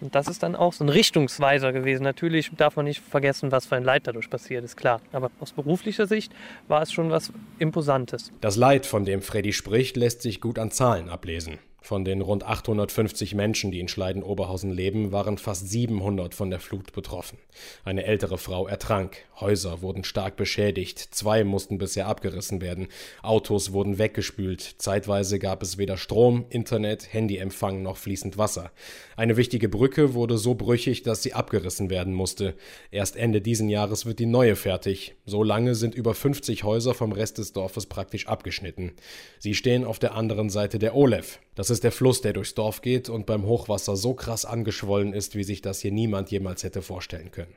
Und 0.02 0.16
das 0.16 0.28
ist 0.28 0.44
dann 0.44 0.56
auch 0.56 0.74
so 0.74 0.84
ein 0.84 0.90
Richtungsweiser 0.90 1.74
gewesen. 1.74 2.04
Natürlich 2.04 2.52
darf 2.56 2.76
man 2.76 2.86
nicht 2.86 3.02
vergessen, 3.02 3.52
was 3.52 3.66
für 3.66 3.76
ein 3.76 3.84
Leid 3.84 4.08
dadurch 4.08 4.30
passiert 4.30 4.64
ist, 4.64 4.78
klar. 4.78 5.02
Aber 5.12 5.30
aus 5.40 5.52
beruflicher 5.52 6.08
Sicht 6.08 6.32
war 6.68 6.82
es 6.82 6.92
schon 6.92 7.10
was 7.10 7.34
Imposantes. 7.60 8.32
Das 8.42 8.56
Leid, 8.56 8.86
von 8.86 9.04
dem 9.04 9.22
Freddy 9.22 9.52
spricht, 9.52 9.98
lässt 9.98 10.22
sich 10.22 10.40
gut 10.40 10.58
an 10.58 10.72
Zahlen 10.72 11.10
ablesen. 11.10 11.60
Von 11.82 12.06
den 12.06 12.22
rund 12.22 12.44
850 12.44 13.36
Menschen, 13.36 13.72
die 13.72 13.80
in 13.80 13.88
Schleiden-Oberhausen 13.88 14.72
leben, 14.72 15.12
waren 15.12 15.38
fast 15.38 15.70
700 15.70 16.36
von 16.36 16.50
der 16.50 16.60
Flut 16.60 16.92
betroffen. 16.92 17.38
Eine 17.84 18.04
ältere 18.06 18.38
Frau 18.38 18.68
ertrank, 18.68 19.18
Häuser 19.40 19.82
wurden 19.82 20.04
stark 20.04 20.36
beschädigt, 20.36 21.00
zwei 21.00 21.44
mussten 21.44 21.78
bisher 21.78 22.08
abgerissen 22.08 22.62
werden, 22.62 22.88
Autos 23.24 23.72
wurden 23.72 23.98
weggespült, 23.98 24.76
zeitweise 24.78 25.40
gab 25.40 25.64
es 25.64 25.78
weder 25.78 25.98
Strom, 25.98 26.46
Internet, 26.50 27.14
Handyempfang 27.14 27.82
noch 27.82 27.98
fließend 27.98 28.38
Wasser. 28.38 28.72
Eine 29.16 29.38
wichtige 29.38 29.70
Brücke 29.70 30.14
wurde 30.14 30.38
so 30.38 30.56
brüchig, 30.56 31.04
dass 31.04 31.24
sie 31.24 31.34
abgerissen 31.34 31.90
werden 31.90 32.14
musste. 32.14 32.56
Erst 32.92 33.16
Ende 33.16 33.42
diesen 33.42 33.70
Jahres 33.70 34.06
wird 34.06 34.20
die 34.20 34.26
neue 34.26 34.56
fertig. 34.56 35.16
So 35.26 35.44
lange 35.44 35.76
sind 35.76 35.96
über 35.96 36.14
50 36.14 36.64
Häuser 36.64 36.94
vom 36.94 37.12
Rest 37.12 37.38
des 37.38 37.54
Dorfes 37.54 37.86
praktisch 37.86 38.28
abgeschnitten. 38.28 38.92
Sie 39.40 39.56
stehen 39.56 39.86
auf 39.86 40.00
der 40.00 40.16
anderen 40.16 40.50
Seite 40.50 40.80
der 40.80 40.96
Olef. 40.96 41.40
Das 41.56 41.69
ist 41.70 41.84
der 41.84 41.92
Fluss, 41.92 42.22
der 42.22 42.34
durchs 42.34 42.56
Dorf 42.56 42.82
geht 42.82 43.10
und 43.10 43.26
beim 43.26 43.46
Hochwasser 43.46 43.96
so 43.96 44.14
krass 44.14 44.46
angeschwollen 44.46 45.14
ist, 45.14 45.36
wie 45.36 45.44
sich 45.44 45.62
das 45.62 45.80
hier 45.82 45.92
niemand 45.92 46.32
jemals 46.32 46.64
hätte 46.64 46.82
vorstellen 46.82 47.32
können. 47.32 47.56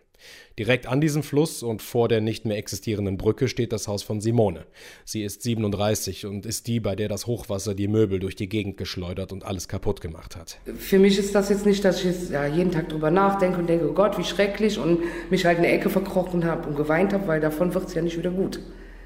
Direkt 0.59 0.87
an 0.87 1.01
diesem 1.01 1.23
Fluss 1.23 1.63
und 1.63 1.83
vor 1.83 2.09
der 2.09 2.21
nicht 2.21 2.45
mehr 2.45 2.57
existierenden 2.57 3.17
Brücke 3.17 3.49
steht 3.49 3.73
das 3.73 3.89
Haus 3.89 4.03
von 4.03 4.21
Simone. 4.21 4.67
Sie 5.05 5.23
ist 5.23 5.43
37 5.43 6.27
und 6.27 6.47
ist 6.47 6.67
die, 6.67 6.81
bei 6.81 6.95
der 6.95 7.09
das 7.09 7.27
Hochwasser 7.27 7.75
die 7.75 7.89
Möbel 7.89 8.21
durch 8.21 8.37
die 8.37 8.49
Gegend 8.49 8.77
geschleudert 8.77 9.33
und 9.33 9.45
alles 9.45 9.69
kaputt 9.69 10.01
gemacht 10.01 10.37
hat. 10.37 10.59
Für 10.79 10.99
mich 10.99 11.19
ist 11.19 11.35
das 11.35 11.49
jetzt 11.49 11.67
nicht, 11.67 11.85
dass 11.85 11.99
ich 11.99 12.05
jetzt 12.05 12.31
ja, 12.31 12.47
jeden 12.47 12.71
Tag 12.71 12.89
drüber 12.89 13.11
nachdenke 13.11 13.59
und 13.59 13.69
denke, 13.69 13.89
oh 13.89 13.95
Gott, 13.95 14.19
wie 14.19 14.25
schrecklich 14.25 14.79
und 14.79 15.01
mich 15.31 15.45
halt 15.45 15.59
in 15.59 15.65
eine 15.65 15.73
Ecke 15.73 15.91
verkrochen 15.91 16.45
habe 16.45 16.69
und 16.69 16.77
geweint 16.77 17.13
habe, 17.13 17.27
weil 17.27 17.41
davon 17.41 17.75
wird 17.75 17.89
es 17.89 17.95
ja 17.95 18.03
nicht 18.03 18.19
wieder 18.19 18.31
gut. 18.31 18.61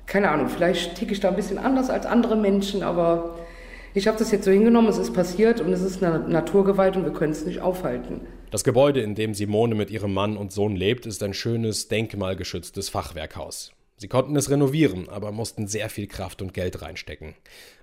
Keine 0.06 0.30
Ahnung, 0.30 0.48
vielleicht 0.48 0.96
ticke 0.96 1.12
ich 1.12 1.20
da 1.20 1.28
ein 1.30 1.36
bisschen 1.36 1.58
anders 1.58 1.90
als 1.90 2.06
andere 2.06 2.36
Menschen, 2.36 2.82
aber 2.82 3.38
ich 3.96 4.06
habe 4.06 4.18
das 4.18 4.30
jetzt 4.30 4.44
so 4.44 4.50
hingenommen, 4.50 4.90
es 4.90 4.98
ist 4.98 5.14
passiert 5.14 5.62
und 5.62 5.72
es 5.72 5.80
ist 5.80 6.02
eine 6.04 6.18
Naturgewalt 6.18 6.96
und 6.96 7.04
wir 7.04 7.14
können 7.14 7.32
es 7.32 7.46
nicht 7.46 7.60
aufhalten. 7.60 8.20
Das 8.50 8.62
Gebäude, 8.62 9.00
in 9.00 9.14
dem 9.14 9.32
Simone 9.32 9.74
mit 9.74 9.90
ihrem 9.90 10.12
Mann 10.12 10.36
und 10.36 10.52
Sohn 10.52 10.76
lebt, 10.76 11.06
ist 11.06 11.22
ein 11.22 11.32
schönes, 11.32 11.88
denkmalgeschütztes 11.88 12.90
Fachwerkhaus. 12.90 13.72
Sie 13.96 14.08
konnten 14.08 14.36
es 14.36 14.50
renovieren, 14.50 15.08
aber 15.08 15.32
mussten 15.32 15.66
sehr 15.66 15.88
viel 15.88 16.06
Kraft 16.06 16.42
und 16.42 16.52
Geld 16.52 16.82
reinstecken. 16.82 17.34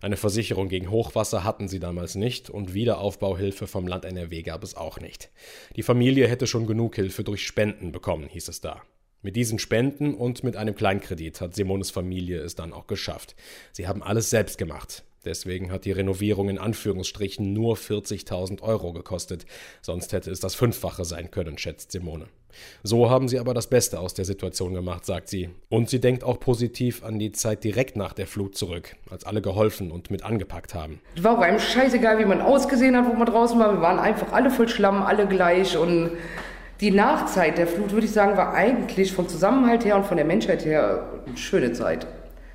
Eine 0.02 0.16
Versicherung 0.16 0.70
gegen 0.70 0.92
Hochwasser 0.92 1.44
hatten 1.44 1.68
sie 1.68 1.80
damals 1.80 2.14
nicht 2.14 2.52
und 2.52 2.76
Wiederaufbauhilfe 2.76 3.66
vom 3.66 3.88
Land 3.88 4.06
NRW 4.06 4.44
gab 4.44 4.64
es 4.64 4.78
auch 4.78 5.00
nicht. 5.00 5.32
Die 5.76 5.82
Familie 5.82 6.28
hätte 6.28 6.46
schon 6.46 6.68
genug 6.68 6.94
Hilfe 6.94 7.24
durch 7.24 7.44
Spenden 7.44 7.92
bekommen, 7.92 8.28
hieß 8.30 8.50
es 8.50 8.62
da. 8.62 8.84
Mit 9.24 9.36
diesen 9.36 9.58
Spenden 9.58 10.14
und 10.14 10.44
mit 10.44 10.58
einem 10.58 10.76
Kleinkredit 10.76 11.42
hat 11.42 11.56
Simones 11.56 11.90
Familie 11.90 12.42
es 12.42 12.54
dann 12.54 12.72
auch 12.72 12.86
geschafft. 12.86 13.36
Sie 13.72 13.88
haben 13.88 14.04
alles 14.04 14.30
selbst 14.30 14.60
gemacht. 14.60 15.04
Deswegen 15.26 15.72
hat 15.72 15.86
die 15.86 15.92
Renovierung 15.92 16.50
in 16.50 16.58
Anführungsstrichen 16.58 17.54
nur 17.54 17.76
40.000 17.76 18.62
Euro 18.62 18.94
gekostet. 18.94 19.46
Sonst 19.82 20.12
hätte 20.14 20.32
es 20.32 20.40
das 20.40 20.56
Fünffache 20.56 21.06
sein 21.06 21.32
können, 21.32 21.58
schätzt 21.58 21.92
Simone. 21.92 22.28
So 22.84 23.10
haben 23.10 23.28
sie 23.28 23.40
aber 23.40 23.54
das 23.54 23.68
Beste 23.68 24.00
aus 24.00 24.14
der 24.14 24.26
Situation 24.26 24.74
gemacht, 24.74 25.06
sagt 25.06 25.30
sie. 25.30 25.50
Und 25.70 25.90
sie 25.90 26.00
denkt 26.00 26.24
auch 26.24 26.40
positiv 26.40 27.04
an 27.04 27.20
die 27.20 27.32
Zeit 27.32 27.64
direkt 27.64 27.96
nach 27.96 28.14
der 28.14 28.28
Flut 28.28 28.56
zurück, 28.56 28.96
als 29.10 29.26
alle 29.26 29.42
geholfen 29.42 29.92
und 29.92 30.12
mit 30.12 30.24
angepackt 30.24 30.76
haben. 30.76 31.00
War 31.20 31.38
bei 31.38 31.48
einem 31.48 31.60
scheißegal, 31.60 32.20
wie 32.20 32.26
man 32.26 32.42
ausgesehen 32.42 32.96
hat, 32.96 33.08
wo 33.08 33.14
man 33.14 33.26
draußen 33.26 33.58
war. 33.60 33.74
Wir 33.74 33.82
waren 33.82 34.00
einfach 34.00 34.32
alle 34.32 34.52
voll 34.52 34.68
Schlamm, 34.68 35.02
alle 35.02 35.28
gleich. 35.28 35.78
Und 35.78 36.12
die 36.82 36.92
Nachzeit 36.92 37.58
der 37.58 37.68
Flut, 37.68 37.92
würde 37.92 38.06
ich 38.06 38.12
sagen, 38.12 38.38
war 38.38 38.54
eigentlich 38.54 39.14
vom 39.14 39.28
Zusammenhalt 39.28 39.86
her 39.86 39.96
und 39.96 40.06
von 40.06 40.18
der 40.18 40.26
Menschheit 40.26 40.66
her 40.66 41.08
eine 41.26 41.38
schöne 41.38 41.72
Zeit. 41.74 42.06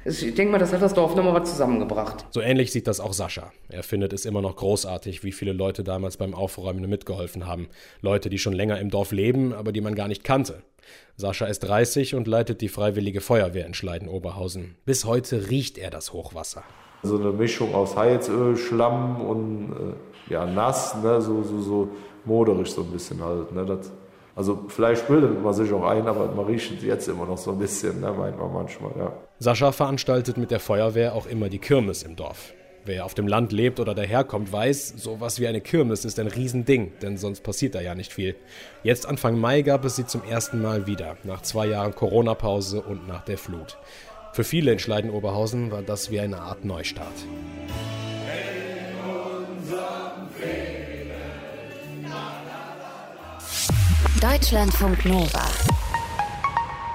Ich 0.09 0.35
denke 0.35 0.53
mal, 0.53 0.59
das 0.59 0.73
hat 0.73 0.81
das 0.81 0.95
Dorf 0.95 1.15
nochmal 1.15 1.35
was 1.35 1.51
zusammengebracht. 1.51 2.25
So 2.31 2.41
ähnlich 2.41 2.73
sieht 2.73 2.87
das 2.87 2.99
auch 2.99 3.13
Sascha. 3.13 3.53
Er 3.69 3.83
findet 3.83 4.15
es 4.15 4.25
immer 4.25 4.41
noch 4.41 4.57
großartig, 4.57 5.23
wie 5.23 5.33
viele 5.33 5.53
Leute 5.53 5.85
damals 5.85 6.17
beim 6.17 6.35
Aufräumen 6.35 6.89
mitgeholfen 6.89 7.47
haben. 7.47 7.69
Leute, 8.01 8.31
die 8.31 8.39
schon 8.39 8.55
länger 8.55 8.79
im 8.79 8.89
Dorf 8.89 9.13
leben, 9.13 9.53
aber 9.53 9.71
die 9.71 9.83
man 9.83 9.95
gar 9.95 10.09
nicht 10.09 10.25
kannte. 10.25 10.63
Sascha 11.17 11.45
ist 11.47 11.61
30 11.61 12.15
und 12.15 12.27
leitet 12.27 12.63
die 12.63 12.69
Freiwillige 12.69 13.21
Feuerwehr 13.21 13.67
in 13.67 13.75
Schleiden-Oberhausen. 13.75 14.77
Bis 14.87 15.05
heute 15.05 15.51
riecht 15.51 15.77
er 15.77 15.91
das 15.91 16.15
Hochwasser. 16.15 16.63
So 17.03 17.19
eine 17.19 17.31
Mischung 17.31 17.75
aus 17.75 17.95
Heizöl, 17.95 18.57
Schlamm 18.57 19.21
und 19.21 19.73
äh, 20.29 20.33
ja, 20.33 20.47
nass, 20.47 20.97
ne? 21.03 21.21
so, 21.21 21.43
so, 21.43 21.61
so 21.61 21.89
moderisch 22.25 22.71
so 22.71 22.81
ein 22.81 22.91
bisschen 22.91 23.23
halt. 23.23 23.53
Ne? 23.53 23.67
Das, 23.67 23.93
also 24.35 24.65
vielleicht 24.69 25.07
bildet 25.07 25.43
man 25.43 25.53
sich 25.53 25.71
auch 25.73 25.85
ein, 25.85 26.07
aber 26.07 26.33
man 26.35 26.47
riecht 26.47 26.83
jetzt 26.83 27.09
immer 27.09 27.27
noch 27.27 27.39
so 27.39 27.53
ein 27.53 27.59
bisschen, 27.59 28.01
ne? 28.01 28.13
meint 28.13 28.39
man 28.39 28.53
manchmal, 28.53 28.93
ja. 28.99 29.13
Sascha 29.41 29.71
veranstaltet 29.71 30.37
mit 30.37 30.51
der 30.51 30.59
Feuerwehr 30.59 31.15
auch 31.15 31.27
immer 31.27 31.49
die 31.49 31.61
Kirmes 31.61 32.03
im 32.03 32.17
Dorf. 32.17 32.55
Wer 32.85 33.05
auf 33.05 33.15
dem 33.15 33.29
Land 33.29 33.53
lebt 33.53 33.79
oder 33.79 33.95
daherkommt, 33.95 34.51
weiß, 34.51 34.95
sowas 34.97 35.39
wie 35.39 35.47
eine 35.47 35.61
Kirmes 35.61 36.05
ist 36.05 36.19
ein 36.19 36.27
Riesending, 36.27 36.93
denn 37.03 37.19
sonst 37.19 37.43
passiert 37.43 37.75
da 37.75 37.81
ja 37.81 37.95
nicht 37.95 38.13
viel. 38.13 38.35
Jetzt 38.83 39.07
Anfang 39.07 39.39
Mai 39.39 39.63
gab 39.63 39.85
es 39.85 39.95
sie 39.95 40.07
zum 40.07 40.25
ersten 40.25 40.61
Mal 40.61 40.87
wieder, 40.87 41.17
nach 41.23 41.43
zwei 41.43 41.67
Jahren 41.67 41.95
Corona-Pause 41.95 42.81
und 42.81 43.07
nach 43.07 43.25
der 43.25 43.39
Flut. 43.39 43.79
Für 44.33 44.43
viele 44.43 44.73
in 44.73 44.79
Schleiden-Oberhausen 44.79 45.71
war 45.71 45.83
das 45.83 46.11
wie 46.11 46.19
eine 46.19 46.41
Art 46.41 46.65
Neustart. 46.65 47.07
Deutschlandfunk 54.21 55.05
Nova. 55.05 55.47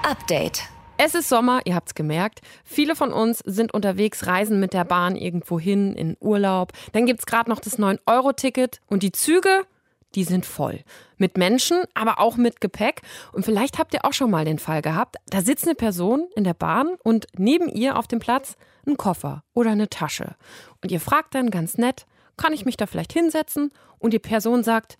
Update. 0.02 0.73
Es 1.06 1.14
ist 1.14 1.28
Sommer, 1.28 1.60
ihr 1.66 1.74
habt's 1.74 1.94
gemerkt. 1.94 2.40
Viele 2.64 2.96
von 2.96 3.12
uns 3.12 3.40
sind 3.40 3.74
unterwegs, 3.74 4.26
reisen 4.26 4.58
mit 4.58 4.72
der 4.72 4.86
Bahn 4.86 5.16
irgendwo 5.16 5.60
hin, 5.60 5.92
in 5.92 6.16
Urlaub. 6.18 6.72
Dann 6.92 7.04
gibt's 7.04 7.26
gerade 7.26 7.50
noch 7.50 7.60
das 7.60 7.78
9-Euro-Ticket 7.78 8.80
und 8.86 9.02
die 9.02 9.12
Züge, 9.12 9.66
die 10.14 10.24
sind 10.24 10.46
voll. 10.46 10.80
Mit 11.18 11.36
Menschen, 11.36 11.82
aber 11.92 12.20
auch 12.20 12.38
mit 12.38 12.62
Gepäck. 12.62 13.02
Und 13.32 13.44
vielleicht 13.44 13.78
habt 13.78 13.92
ihr 13.92 14.06
auch 14.06 14.14
schon 14.14 14.30
mal 14.30 14.46
den 14.46 14.58
Fall 14.58 14.80
gehabt, 14.80 15.16
da 15.26 15.42
sitzt 15.42 15.66
eine 15.66 15.74
Person 15.74 16.26
in 16.36 16.44
der 16.44 16.54
Bahn 16.54 16.94
und 17.02 17.26
neben 17.36 17.68
ihr 17.68 17.98
auf 17.98 18.06
dem 18.06 18.18
Platz 18.18 18.56
ein 18.86 18.96
Koffer 18.96 19.44
oder 19.52 19.72
eine 19.72 19.90
Tasche. 19.90 20.36
Und 20.82 20.90
ihr 20.90 21.00
fragt 21.00 21.34
dann 21.34 21.50
ganz 21.50 21.76
nett, 21.76 22.06
kann 22.38 22.54
ich 22.54 22.64
mich 22.64 22.78
da 22.78 22.86
vielleicht 22.86 23.12
hinsetzen? 23.12 23.72
Und 23.98 24.14
die 24.14 24.18
Person 24.18 24.64
sagt, 24.64 24.96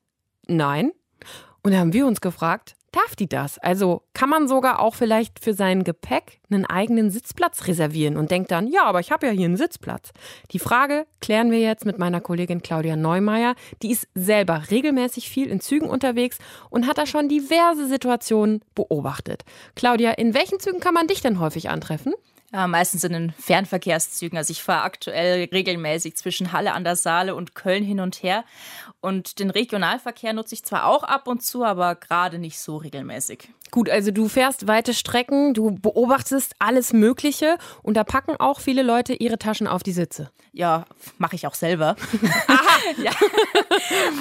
nein. 0.48 0.92
Und 1.62 1.72
da 1.72 1.78
haben 1.78 1.94
wir 1.94 2.06
uns 2.06 2.20
gefragt, 2.20 2.76
darf 2.94 3.16
die 3.16 3.28
das? 3.28 3.58
Also 3.58 4.02
kann 4.14 4.28
man 4.28 4.48
sogar 4.48 4.80
auch 4.80 4.94
vielleicht 4.94 5.42
für 5.42 5.54
sein 5.54 5.84
Gepäck 5.84 6.40
einen 6.50 6.64
eigenen 6.64 7.10
Sitzplatz 7.10 7.66
reservieren 7.66 8.16
und 8.16 8.30
denkt 8.30 8.50
dann, 8.50 8.68
ja, 8.68 8.84
aber 8.84 9.00
ich 9.00 9.10
habe 9.10 9.26
ja 9.26 9.32
hier 9.32 9.46
einen 9.46 9.56
Sitzplatz. 9.56 10.12
Die 10.52 10.58
Frage 10.58 11.06
klären 11.20 11.50
wir 11.50 11.60
jetzt 11.60 11.86
mit 11.86 11.98
meiner 11.98 12.20
Kollegin 12.20 12.62
Claudia 12.62 12.96
Neumeier. 12.96 13.54
Die 13.82 13.90
ist 13.90 14.08
selber 14.14 14.62
regelmäßig 14.70 15.28
viel 15.28 15.48
in 15.48 15.60
Zügen 15.60 15.88
unterwegs 15.88 16.38
und 16.70 16.86
hat 16.86 16.98
da 16.98 17.06
schon 17.06 17.28
diverse 17.28 17.88
Situationen 17.88 18.60
beobachtet. 18.74 19.44
Claudia, 19.74 20.12
in 20.12 20.34
welchen 20.34 20.60
Zügen 20.60 20.80
kann 20.80 20.94
man 20.94 21.06
dich 21.06 21.20
denn 21.20 21.40
häufig 21.40 21.70
antreffen? 21.70 22.14
Ja, 22.54 22.68
meistens 22.68 23.02
in 23.02 23.12
den 23.12 23.32
Fernverkehrszügen. 23.32 24.38
Also 24.38 24.52
ich 24.52 24.62
fahre 24.62 24.84
aktuell 24.84 25.48
regelmäßig 25.50 26.14
zwischen 26.14 26.52
Halle 26.52 26.72
an 26.72 26.84
der 26.84 26.94
Saale 26.94 27.34
und 27.34 27.56
Köln 27.56 27.82
hin 27.82 27.98
und 27.98 28.22
her. 28.22 28.44
Und 29.00 29.40
den 29.40 29.50
Regionalverkehr 29.50 30.32
nutze 30.32 30.54
ich 30.54 30.64
zwar 30.64 30.86
auch 30.86 31.02
ab 31.02 31.26
und 31.26 31.42
zu, 31.42 31.64
aber 31.64 31.96
gerade 31.96 32.38
nicht 32.38 32.60
so 32.60 32.76
regelmäßig. 32.76 33.48
Gut, 33.72 33.90
also 33.90 34.12
du 34.12 34.28
fährst 34.28 34.68
weite 34.68 34.94
Strecken, 34.94 35.52
du 35.52 35.72
beobachtest 35.72 36.54
alles 36.60 36.92
Mögliche 36.92 37.58
und 37.82 37.96
da 37.96 38.04
packen 38.04 38.36
auch 38.38 38.60
viele 38.60 38.84
Leute 38.84 39.14
ihre 39.14 39.36
Taschen 39.36 39.66
auf 39.66 39.82
die 39.82 39.90
Sitze. 39.90 40.30
Ja, 40.52 40.84
mache 41.18 41.34
ich 41.34 41.48
auch 41.48 41.54
selber. 41.54 41.96
Ja. 42.98 43.12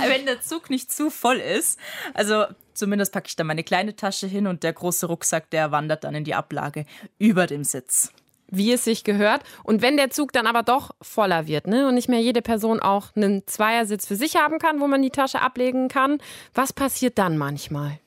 Wenn 0.07 0.25
der 0.25 0.41
Zug 0.41 0.69
nicht 0.69 0.91
zu 0.91 1.09
voll 1.09 1.37
ist. 1.37 1.77
Also 2.13 2.45
zumindest 2.73 3.13
packe 3.13 3.27
ich 3.27 3.35
da 3.35 3.43
meine 3.43 3.63
kleine 3.63 3.95
Tasche 3.95 4.25
hin 4.25 4.47
und 4.47 4.63
der 4.63 4.73
große 4.73 5.05
Rucksack, 5.05 5.49
der 5.51 5.71
wandert 5.71 6.03
dann 6.03 6.15
in 6.15 6.23
die 6.23 6.33
Ablage 6.33 6.85
über 7.19 7.45
dem 7.45 7.63
Sitz 7.63 8.11
wie 8.55 8.71
es 8.71 8.83
sich 8.83 9.03
gehört. 9.03 9.41
Und 9.63 9.81
wenn 9.81 9.97
der 9.97 10.09
Zug 10.09 10.31
dann 10.31 10.47
aber 10.47 10.63
doch 10.63 10.91
voller 11.01 11.47
wird 11.47 11.67
ne, 11.67 11.87
und 11.87 11.95
nicht 11.95 12.09
mehr 12.09 12.21
jede 12.21 12.41
Person 12.41 12.79
auch 12.79 13.15
einen 13.15 13.45
Zweiersitz 13.47 14.07
für 14.07 14.15
sich 14.15 14.35
haben 14.35 14.59
kann, 14.59 14.79
wo 14.79 14.87
man 14.87 15.01
die 15.01 15.09
Tasche 15.09 15.41
ablegen 15.41 15.87
kann, 15.87 16.19
was 16.53 16.73
passiert 16.73 17.17
dann 17.17 17.37
manchmal? 17.37 17.99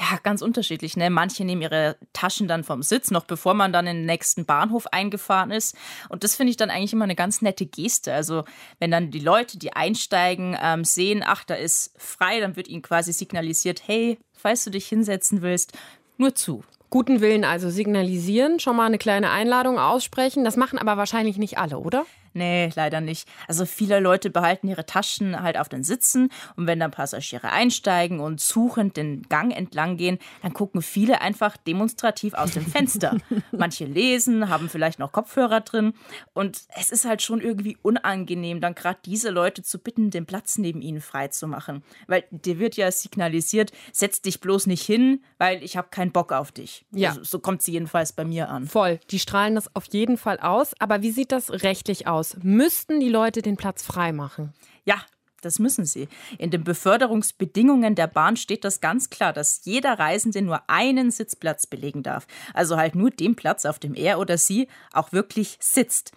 Ja, 0.00 0.18
ganz 0.22 0.42
unterschiedlich. 0.42 0.96
Ne? 0.96 1.10
Manche 1.10 1.44
nehmen 1.44 1.62
ihre 1.62 1.96
Taschen 2.12 2.46
dann 2.46 2.62
vom 2.62 2.82
Sitz, 2.82 3.10
noch 3.10 3.24
bevor 3.24 3.54
man 3.54 3.72
dann 3.72 3.88
in 3.88 3.96
den 3.96 4.06
nächsten 4.06 4.44
Bahnhof 4.44 4.86
eingefahren 4.86 5.50
ist. 5.50 5.76
Und 6.08 6.22
das 6.22 6.36
finde 6.36 6.52
ich 6.52 6.56
dann 6.56 6.70
eigentlich 6.70 6.92
immer 6.92 7.04
eine 7.04 7.16
ganz 7.16 7.42
nette 7.42 7.66
Geste. 7.66 8.14
Also 8.14 8.44
wenn 8.78 8.92
dann 8.92 9.10
die 9.10 9.18
Leute, 9.18 9.58
die 9.58 9.72
einsteigen, 9.72 10.56
ähm, 10.62 10.84
sehen, 10.84 11.24
ach, 11.26 11.42
da 11.42 11.54
ist 11.54 11.92
frei, 11.98 12.38
dann 12.38 12.54
wird 12.54 12.68
ihnen 12.68 12.82
quasi 12.82 13.12
signalisiert, 13.12 13.82
hey, 13.86 14.18
falls 14.32 14.62
du 14.62 14.70
dich 14.70 14.86
hinsetzen 14.86 15.42
willst, 15.42 15.76
nur 16.16 16.34
zu. 16.34 16.62
Guten 16.90 17.20
Willen 17.20 17.44
also 17.44 17.68
signalisieren, 17.68 18.60
schon 18.60 18.76
mal 18.76 18.86
eine 18.86 18.96
kleine 18.96 19.30
Einladung 19.30 19.78
aussprechen. 19.78 20.42
Das 20.44 20.56
machen 20.56 20.78
aber 20.78 20.96
wahrscheinlich 20.96 21.36
nicht 21.36 21.58
alle, 21.58 21.78
oder? 21.78 22.06
Nee, 22.32 22.70
leider 22.74 23.00
nicht. 23.00 23.28
Also 23.46 23.66
viele 23.66 24.00
Leute 24.00 24.30
behalten 24.30 24.68
ihre 24.68 24.86
Taschen 24.86 25.40
halt 25.40 25.58
auf 25.58 25.68
den 25.68 25.84
Sitzen 25.84 26.30
und 26.56 26.66
wenn 26.66 26.80
dann 26.80 26.90
Passagiere 26.90 27.50
einsteigen 27.50 28.20
und 28.20 28.40
suchend 28.40 28.96
den 28.96 29.22
Gang 29.28 29.54
entlang 29.54 29.96
gehen, 29.96 30.18
dann 30.42 30.52
gucken 30.52 30.82
viele 30.82 31.20
einfach 31.20 31.56
demonstrativ 31.56 32.34
aus 32.34 32.52
dem 32.52 32.66
Fenster. 32.66 33.16
Manche 33.52 33.84
lesen, 33.84 34.48
haben 34.48 34.68
vielleicht 34.68 34.98
noch 34.98 35.12
Kopfhörer 35.12 35.60
drin 35.60 35.94
und 36.34 36.62
es 36.78 36.90
ist 36.90 37.04
halt 37.04 37.22
schon 37.22 37.40
irgendwie 37.40 37.76
unangenehm, 37.82 38.60
dann 38.60 38.74
gerade 38.74 38.98
diese 39.04 39.30
Leute 39.30 39.62
zu 39.62 39.78
bitten, 39.78 40.10
den 40.10 40.26
Platz 40.26 40.58
neben 40.58 40.82
ihnen 40.82 41.00
freizumachen. 41.00 41.82
Weil 42.06 42.24
dir 42.30 42.58
wird 42.58 42.76
ja 42.76 42.90
signalisiert, 42.90 43.72
setz 43.92 44.22
dich 44.22 44.40
bloß 44.40 44.66
nicht 44.66 44.84
hin, 44.84 45.22
weil 45.38 45.62
ich 45.62 45.76
habe 45.76 45.88
keinen 45.90 46.12
Bock 46.12 46.32
auf 46.32 46.52
dich. 46.52 46.84
Ja. 46.92 47.10
Also, 47.10 47.24
so 47.24 47.38
kommt 47.38 47.62
sie 47.62 47.72
jedenfalls 47.72 48.12
bei 48.12 48.24
mir 48.24 48.48
an. 48.48 48.66
Voll. 48.66 49.00
Die 49.10 49.18
strahlen 49.18 49.54
das 49.54 49.74
auf 49.74 49.86
jeden 49.92 50.16
Fall 50.16 50.38
aus. 50.40 50.72
Aber 50.78 51.02
wie 51.02 51.10
sieht 51.10 51.32
das 51.32 51.50
rechtlich 51.62 52.06
aus? 52.06 52.17
Müssten 52.42 53.00
die 53.00 53.08
Leute 53.08 53.42
den 53.42 53.56
Platz 53.56 53.82
freimachen? 53.82 54.52
Ja, 54.84 54.96
das 55.40 55.58
müssen 55.58 55.84
sie. 55.84 56.08
In 56.38 56.50
den 56.50 56.64
Beförderungsbedingungen 56.64 57.94
der 57.94 58.08
Bahn 58.08 58.36
steht 58.36 58.64
das 58.64 58.80
ganz 58.80 59.08
klar, 59.08 59.32
dass 59.32 59.60
jeder 59.64 59.98
Reisende 59.98 60.42
nur 60.42 60.68
einen 60.68 61.10
Sitzplatz 61.10 61.66
belegen 61.66 62.02
darf. 62.02 62.26
Also 62.54 62.76
halt 62.76 62.96
nur 62.96 63.10
den 63.10 63.36
Platz, 63.36 63.64
auf 63.64 63.78
dem 63.78 63.94
er 63.94 64.18
oder 64.18 64.36
sie 64.36 64.68
auch 64.92 65.12
wirklich 65.12 65.56
sitzt. 65.60 66.12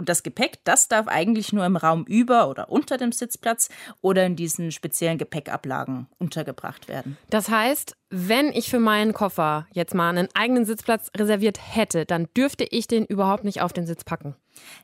Und 0.00 0.08
das 0.08 0.22
Gepäck, 0.22 0.60
das 0.64 0.88
darf 0.88 1.08
eigentlich 1.08 1.52
nur 1.52 1.66
im 1.66 1.76
Raum 1.76 2.04
über 2.04 2.48
oder 2.48 2.70
unter 2.70 2.96
dem 2.96 3.12
Sitzplatz 3.12 3.68
oder 4.00 4.24
in 4.24 4.34
diesen 4.34 4.72
speziellen 4.72 5.18
Gepäckablagen 5.18 6.06
untergebracht 6.18 6.88
werden. 6.88 7.18
Das 7.28 7.50
heißt, 7.50 7.98
wenn 8.08 8.48
ich 8.48 8.70
für 8.70 8.80
meinen 8.80 9.12
Koffer 9.12 9.66
jetzt 9.74 9.94
mal 9.94 10.08
einen 10.08 10.28
eigenen 10.32 10.64
Sitzplatz 10.64 11.10
reserviert 11.14 11.58
hätte, 11.60 12.06
dann 12.06 12.28
dürfte 12.34 12.64
ich 12.64 12.86
den 12.86 13.04
überhaupt 13.04 13.44
nicht 13.44 13.60
auf 13.60 13.74
den 13.74 13.86
Sitz 13.86 14.02
packen. 14.02 14.36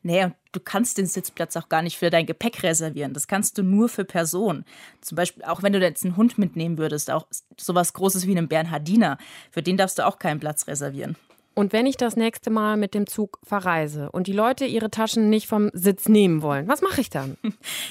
Nee, 0.02 0.24
und 0.24 0.34
du 0.52 0.60
kannst 0.60 0.98
den 0.98 1.06
Sitzplatz 1.06 1.56
auch 1.56 1.70
gar 1.70 1.80
nicht 1.80 1.96
für 1.96 2.10
dein 2.10 2.26
Gepäck 2.26 2.62
reservieren. 2.62 3.14
Das 3.14 3.26
kannst 3.26 3.56
du 3.56 3.62
nur 3.62 3.88
für 3.88 4.04
Personen. 4.04 4.66
Zum 5.00 5.16
Beispiel, 5.16 5.44
auch 5.44 5.62
wenn 5.62 5.72
du 5.72 5.80
jetzt 5.80 6.04
einen 6.04 6.18
Hund 6.18 6.36
mitnehmen 6.36 6.76
würdest, 6.76 7.10
auch 7.10 7.26
sowas 7.56 7.94
Großes 7.94 8.26
wie 8.26 8.36
einen 8.36 8.48
Bernhardiner, 8.48 9.16
für 9.50 9.62
den 9.62 9.78
darfst 9.78 9.98
du 9.98 10.06
auch 10.06 10.18
keinen 10.18 10.40
Platz 10.40 10.66
reservieren. 10.66 11.16
Und 11.58 11.72
wenn 11.72 11.86
ich 11.86 11.96
das 11.96 12.16
nächste 12.16 12.50
Mal 12.50 12.76
mit 12.76 12.92
dem 12.92 13.06
Zug 13.06 13.38
verreise 13.42 14.10
und 14.12 14.26
die 14.26 14.34
Leute 14.34 14.66
ihre 14.66 14.90
Taschen 14.90 15.30
nicht 15.30 15.46
vom 15.46 15.70
Sitz 15.72 16.06
nehmen 16.06 16.42
wollen, 16.42 16.68
was 16.68 16.82
mache 16.82 17.00
ich 17.00 17.10
dann? 17.10 17.38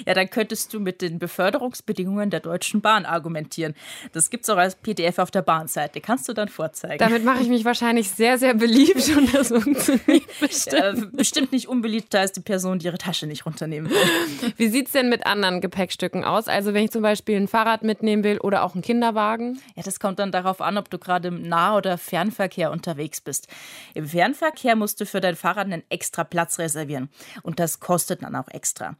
Ja, 0.05 0.13
dann 0.13 0.29
könntest 0.29 0.73
du 0.73 0.79
mit 0.79 1.01
den 1.01 1.17
Beförderungsbedingungen 1.19 2.29
der 2.29 2.41
Deutschen 2.41 2.81
Bahn 2.81 3.05
argumentieren. 3.05 3.73
Das 4.11 4.29
gibt 4.29 4.43
es 4.43 4.49
auch 4.49 4.57
als 4.57 4.75
PDF 4.75 5.17
auf 5.17 5.31
der 5.31 5.41
Bahnseite. 5.41 6.01
Kannst 6.01 6.27
du 6.29 6.33
dann 6.33 6.47
vorzeigen. 6.47 6.99
Damit 6.99 7.23
mache 7.23 7.41
ich 7.41 7.47
mich 7.47 7.65
wahrscheinlich 7.65 8.11
sehr, 8.11 8.37
sehr 8.37 8.53
beliebt 8.53 9.09
und 9.17 9.33
das 9.33 9.47
funktioniert 9.47 10.23
bestimmt. 10.39 10.73
Ja, 10.73 10.93
bestimmt 11.11 11.51
nicht 11.51 11.67
unbeliebter 11.67 12.19
als 12.19 12.33
die 12.33 12.41
Person, 12.41 12.79
die 12.79 12.85
ihre 12.85 12.97
Tasche 12.97 13.25
nicht 13.25 13.45
runternehmen 13.45 13.89
will. 13.89 14.53
Wie 14.57 14.67
sieht 14.67 14.87
es 14.87 14.91
denn 14.91 15.09
mit 15.09 15.25
anderen 15.25 15.61
Gepäckstücken 15.61 16.23
aus? 16.23 16.47
Also 16.47 16.73
wenn 16.73 16.83
ich 16.83 16.91
zum 16.91 17.01
Beispiel 17.01 17.37
ein 17.37 17.47
Fahrrad 17.47 17.83
mitnehmen 17.83 18.23
will 18.23 18.37
oder 18.39 18.63
auch 18.63 18.75
einen 18.75 18.83
Kinderwagen? 18.83 19.59
Ja, 19.75 19.81
das 19.83 19.99
kommt 19.99 20.19
dann 20.19 20.31
darauf 20.31 20.61
an, 20.61 20.77
ob 20.77 20.89
du 20.89 20.99
gerade 20.99 21.29
im 21.29 21.41
Nah- 21.41 21.77
oder 21.77 21.97
Fernverkehr 21.97 22.71
unterwegs 22.71 23.21
bist. 23.21 23.47
Im 23.93 24.07
Fernverkehr 24.07 24.75
musst 24.75 24.99
du 24.99 25.05
für 25.05 25.21
dein 25.21 25.35
Fahrrad 25.35 25.65
einen 25.65 25.83
extra 25.89 26.23
Platz 26.23 26.59
reservieren. 26.59 27.09
Und 27.43 27.59
das 27.59 27.79
kostet 27.79 28.23
dann 28.23 28.35
auch 28.35 28.49
extra. 28.49 28.95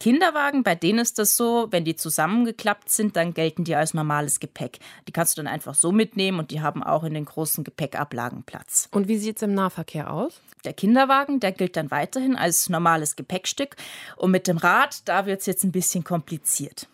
Kinderwagen, 0.00 0.62
bei 0.62 0.74
denen 0.74 1.00
ist 1.00 1.18
das 1.18 1.36
so, 1.36 1.68
wenn 1.70 1.84
die 1.84 1.96
zusammengeklappt 1.96 2.90
sind, 2.90 3.16
dann 3.16 3.34
gelten 3.34 3.64
die 3.64 3.74
als 3.74 3.94
normales 3.94 4.40
Gepäck. 4.40 4.78
Die 5.06 5.12
kannst 5.12 5.36
du 5.36 5.42
dann 5.42 5.52
einfach 5.52 5.74
so 5.74 5.92
mitnehmen 5.92 6.38
und 6.38 6.50
die 6.50 6.60
haben 6.60 6.82
auch 6.82 7.04
in 7.04 7.14
den 7.14 7.24
großen 7.24 7.64
Gepäckablagen 7.64 8.42
Platz. 8.44 8.88
Und 8.90 9.08
wie 9.08 9.18
sieht 9.18 9.36
es 9.36 9.42
im 9.42 9.54
Nahverkehr 9.54 10.12
aus? 10.12 10.40
Der 10.64 10.72
Kinderwagen, 10.72 11.40
der 11.40 11.52
gilt 11.52 11.76
dann 11.76 11.90
weiterhin 11.90 12.36
als 12.36 12.68
normales 12.68 13.16
Gepäckstück. 13.16 13.76
Und 14.16 14.30
mit 14.30 14.48
dem 14.48 14.58
Rad, 14.58 15.08
da 15.08 15.26
wird 15.26 15.40
es 15.40 15.46
jetzt 15.46 15.64
ein 15.64 15.72
bisschen 15.72 16.04
kompliziert. 16.04 16.88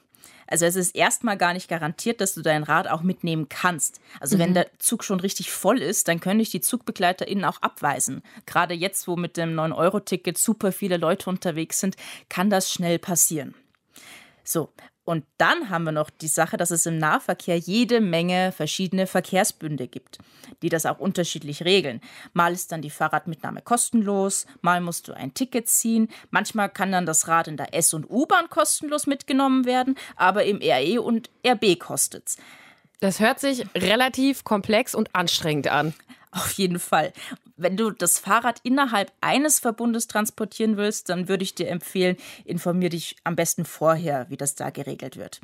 Also 0.46 0.66
es 0.66 0.76
ist 0.76 0.94
erstmal 0.94 1.36
gar 1.36 1.52
nicht 1.52 1.68
garantiert, 1.68 2.20
dass 2.20 2.34
du 2.34 2.42
dein 2.42 2.62
Rad 2.62 2.88
auch 2.88 3.02
mitnehmen 3.02 3.48
kannst. 3.48 4.00
Also 4.20 4.36
mhm. 4.36 4.40
wenn 4.40 4.54
der 4.54 4.66
Zug 4.78 5.04
schon 5.04 5.20
richtig 5.20 5.50
voll 5.50 5.80
ist, 5.80 6.08
dann 6.08 6.20
können 6.20 6.38
dich 6.38 6.50
die 6.50 6.60
ZugbegleiterInnen 6.60 7.44
auch 7.44 7.62
abweisen. 7.62 8.22
Gerade 8.46 8.74
jetzt, 8.74 9.08
wo 9.08 9.16
mit 9.16 9.36
dem 9.36 9.54
9-Euro-Ticket 9.54 10.38
super 10.38 10.72
viele 10.72 10.96
Leute 10.96 11.30
unterwegs 11.30 11.80
sind, 11.80 11.96
kann 12.28 12.50
das 12.50 12.70
schnell 12.70 12.98
passieren. 12.98 13.54
So, 14.44 14.70
und 15.04 15.24
dann 15.36 15.68
haben 15.68 15.84
wir 15.84 15.92
noch 15.92 16.10
die 16.10 16.28
Sache, 16.28 16.56
dass 16.56 16.70
es 16.70 16.86
im 16.86 16.98
Nahverkehr 16.98 17.58
jede 17.58 18.00
Menge 18.00 18.52
verschiedene 18.52 19.06
Verkehrsbünde 19.06 19.86
gibt, 19.86 20.18
die 20.62 20.70
das 20.70 20.86
auch 20.86 20.98
unterschiedlich 20.98 21.64
regeln. 21.64 22.00
Mal 22.32 22.52
ist 22.52 22.72
dann 22.72 22.80
die 22.80 22.90
Fahrradmitnahme 22.90 23.60
kostenlos, 23.60 24.46
mal 24.62 24.80
musst 24.80 25.08
du 25.08 25.12
ein 25.12 25.34
Ticket 25.34 25.68
ziehen, 25.68 26.08
manchmal 26.30 26.70
kann 26.70 26.92
dann 26.92 27.06
das 27.06 27.28
Rad 27.28 27.48
in 27.48 27.56
der 27.56 27.74
S- 27.74 27.92
und 27.92 28.08
U-Bahn 28.08 28.48
kostenlos 28.48 29.06
mitgenommen 29.06 29.66
werden, 29.66 29.96
aber 30.16 30.44
im 30.44 30.60
RE 30.62 31.02
und 31.02 31.30
RB 31.46 31.78
kostet's. 31.78 32.38
Das 33.00 33.20
hört 33.20 33.38
sich 33.40 33.66
relativ 33.74 34.44
komplex 34.44 34.94
und 34.94 35.14
anstrengend 35.14 35.68
an. 35.68 35.92
Auf 36.34 36.52
jeden 36.52 36.80
Fall. 36.80 37.12
Wenn 37.56 37.76
du 37.76 37.92
das 37.92 38.18
Fahrrad 38.18 38.58
innerhalb 38.64 39.12
eines 39.20 39.60
Verbundes 39.60 40.08
transportieren 40.08 40.76
willst, 40.76 41.08
dann 41.08 41.28
würde 41.28 41.44
ich 41.44 41.54
dir 41.54 41.68
empfehlen, 41.68 42.16
informier 42.44 42.88
dich 42.88 43.16
am 43.22 43.36
besten 43.36 43.64
vorher, 43.64 44.28
wie 44.30 44.36
das 44.36 44.56
da 44.56 44.70
geregelt 44.70 45.16
wird. 45.16 45.40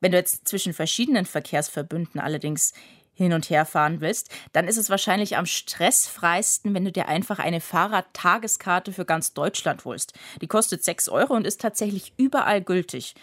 Wenn 0.00 0.12
du 0.12 0.18
jetzt 0.18 0.46
zwischen 0.46 0.74
verschiedenen 0.74 1.24
Verkehrsverbünden 1.24 2.20
allerdings 2.20 2.74
hin 3.14 3.32
und 3.32 3.48
her 3.48 3.64
fahren 3.64 4.00
willst, 4.00 4.30
dann 4.52 4.68
ist 4.68 4.76
es 4.76 4.90
wahrscheinlich 4.90 5.36
am 5.36 5.46
stressfreisten, 5.46 6.74
wenn 6.74 6.84
du 6.84 6.92
dir 6.92 7.08
einfach 7.08 7.38
eine 7.38 7.60
Fahrradtageskarte 7.60 8.92
für 8.92 9.04
ganz 9.04 9.32
Deutschland 9.32 9.84
holst. 9.84 10.12
Die 10.40 10.48
kostet 10.48 10.84
6 10.84 11.08
Euro 11.08 11.34
und 11.34 11.46
ist 11.46 11.60
tatsächlich 11.60 12.12
überall 12.18 12.62
gültig. 12.62 13.14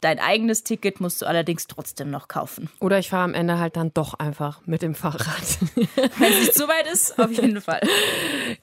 Dein 0.00 0.18
eigenes 0.18 0.64
Ticket 0.64 1.00
musst 1.00 1.22
du 1.22 1.26
allerdings 1.26 1.66
trotzdem 1.66 2.10
noch 2.10 2.28
kaufen. 2.28 2.70
Oder 2.80 2.98
ich 2.98 3.10
fahre 3.10 3.24
am 3.24 3.34
Ende 3.34 3.58
halt 3.58 3.76
dann 3.76 3.92
doch 3.94 4.14
einfach 4.14 4.60
mit 4.66 4.82
dem 4.82 4.94
Fahrrad. 4.94 5.58
Wenn 5.74 6.32
es 6.32 6.40
nicht 6.40 6.54
so 6.54 6.68
weit 6.68 6.86
ist, 6.92 7.18
auf 7.18 7.30
jeden 7.32 7.60
Fall. 7.60 7.80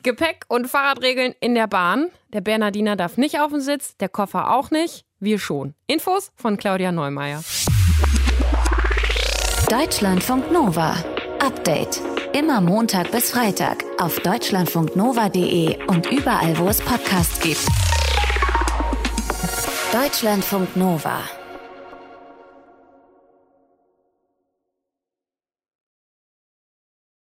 Gepäck 0.04 0.46
und 0.48 0.68
Fahrradregeln 0.68 1.34
in 1.40 1.56
der 1.56 1.68
Bahn. 1.68 2.10
Der 2.34 2.42
Bernardiner 2.42 2.96
darf 2.96 3.18
nicht 3.18 3.40
auf 3.40 3.52
den 3.52 3.62
Sitz, 3.62 3.98
der 3.98 4.10
Koffer 4.10 4.54
auch 4.54 4.72
nicht. 4.72 5.06
Wir 5.20 5.40
schon. 5.40 5.74
Infos 5.88 6.32
von 6.36 6.58
Claudia 6.58 6.92
Neumeier. 6.92 7.44
Deutschlandfunk 9.70 10.52
Nova. 10.52 10.96
Update. 11.40 12.02
Immer 12.34 12.62
Montag 12.62 13.12
bis 13.12 13.32
Freitag 13.32 13.84
auf 14.00 14.20
deutschlandfunknova.de 14.20 15.86
und 15.86 16.12
überall, 16.12 16.58
wo 16.58 16.68
es 16.68 16.82
Podcasts 16.82 17.40
gibt. 17.40 17.66
Deutschlandfunk 19.94 20.76
Nova 20.76 21.43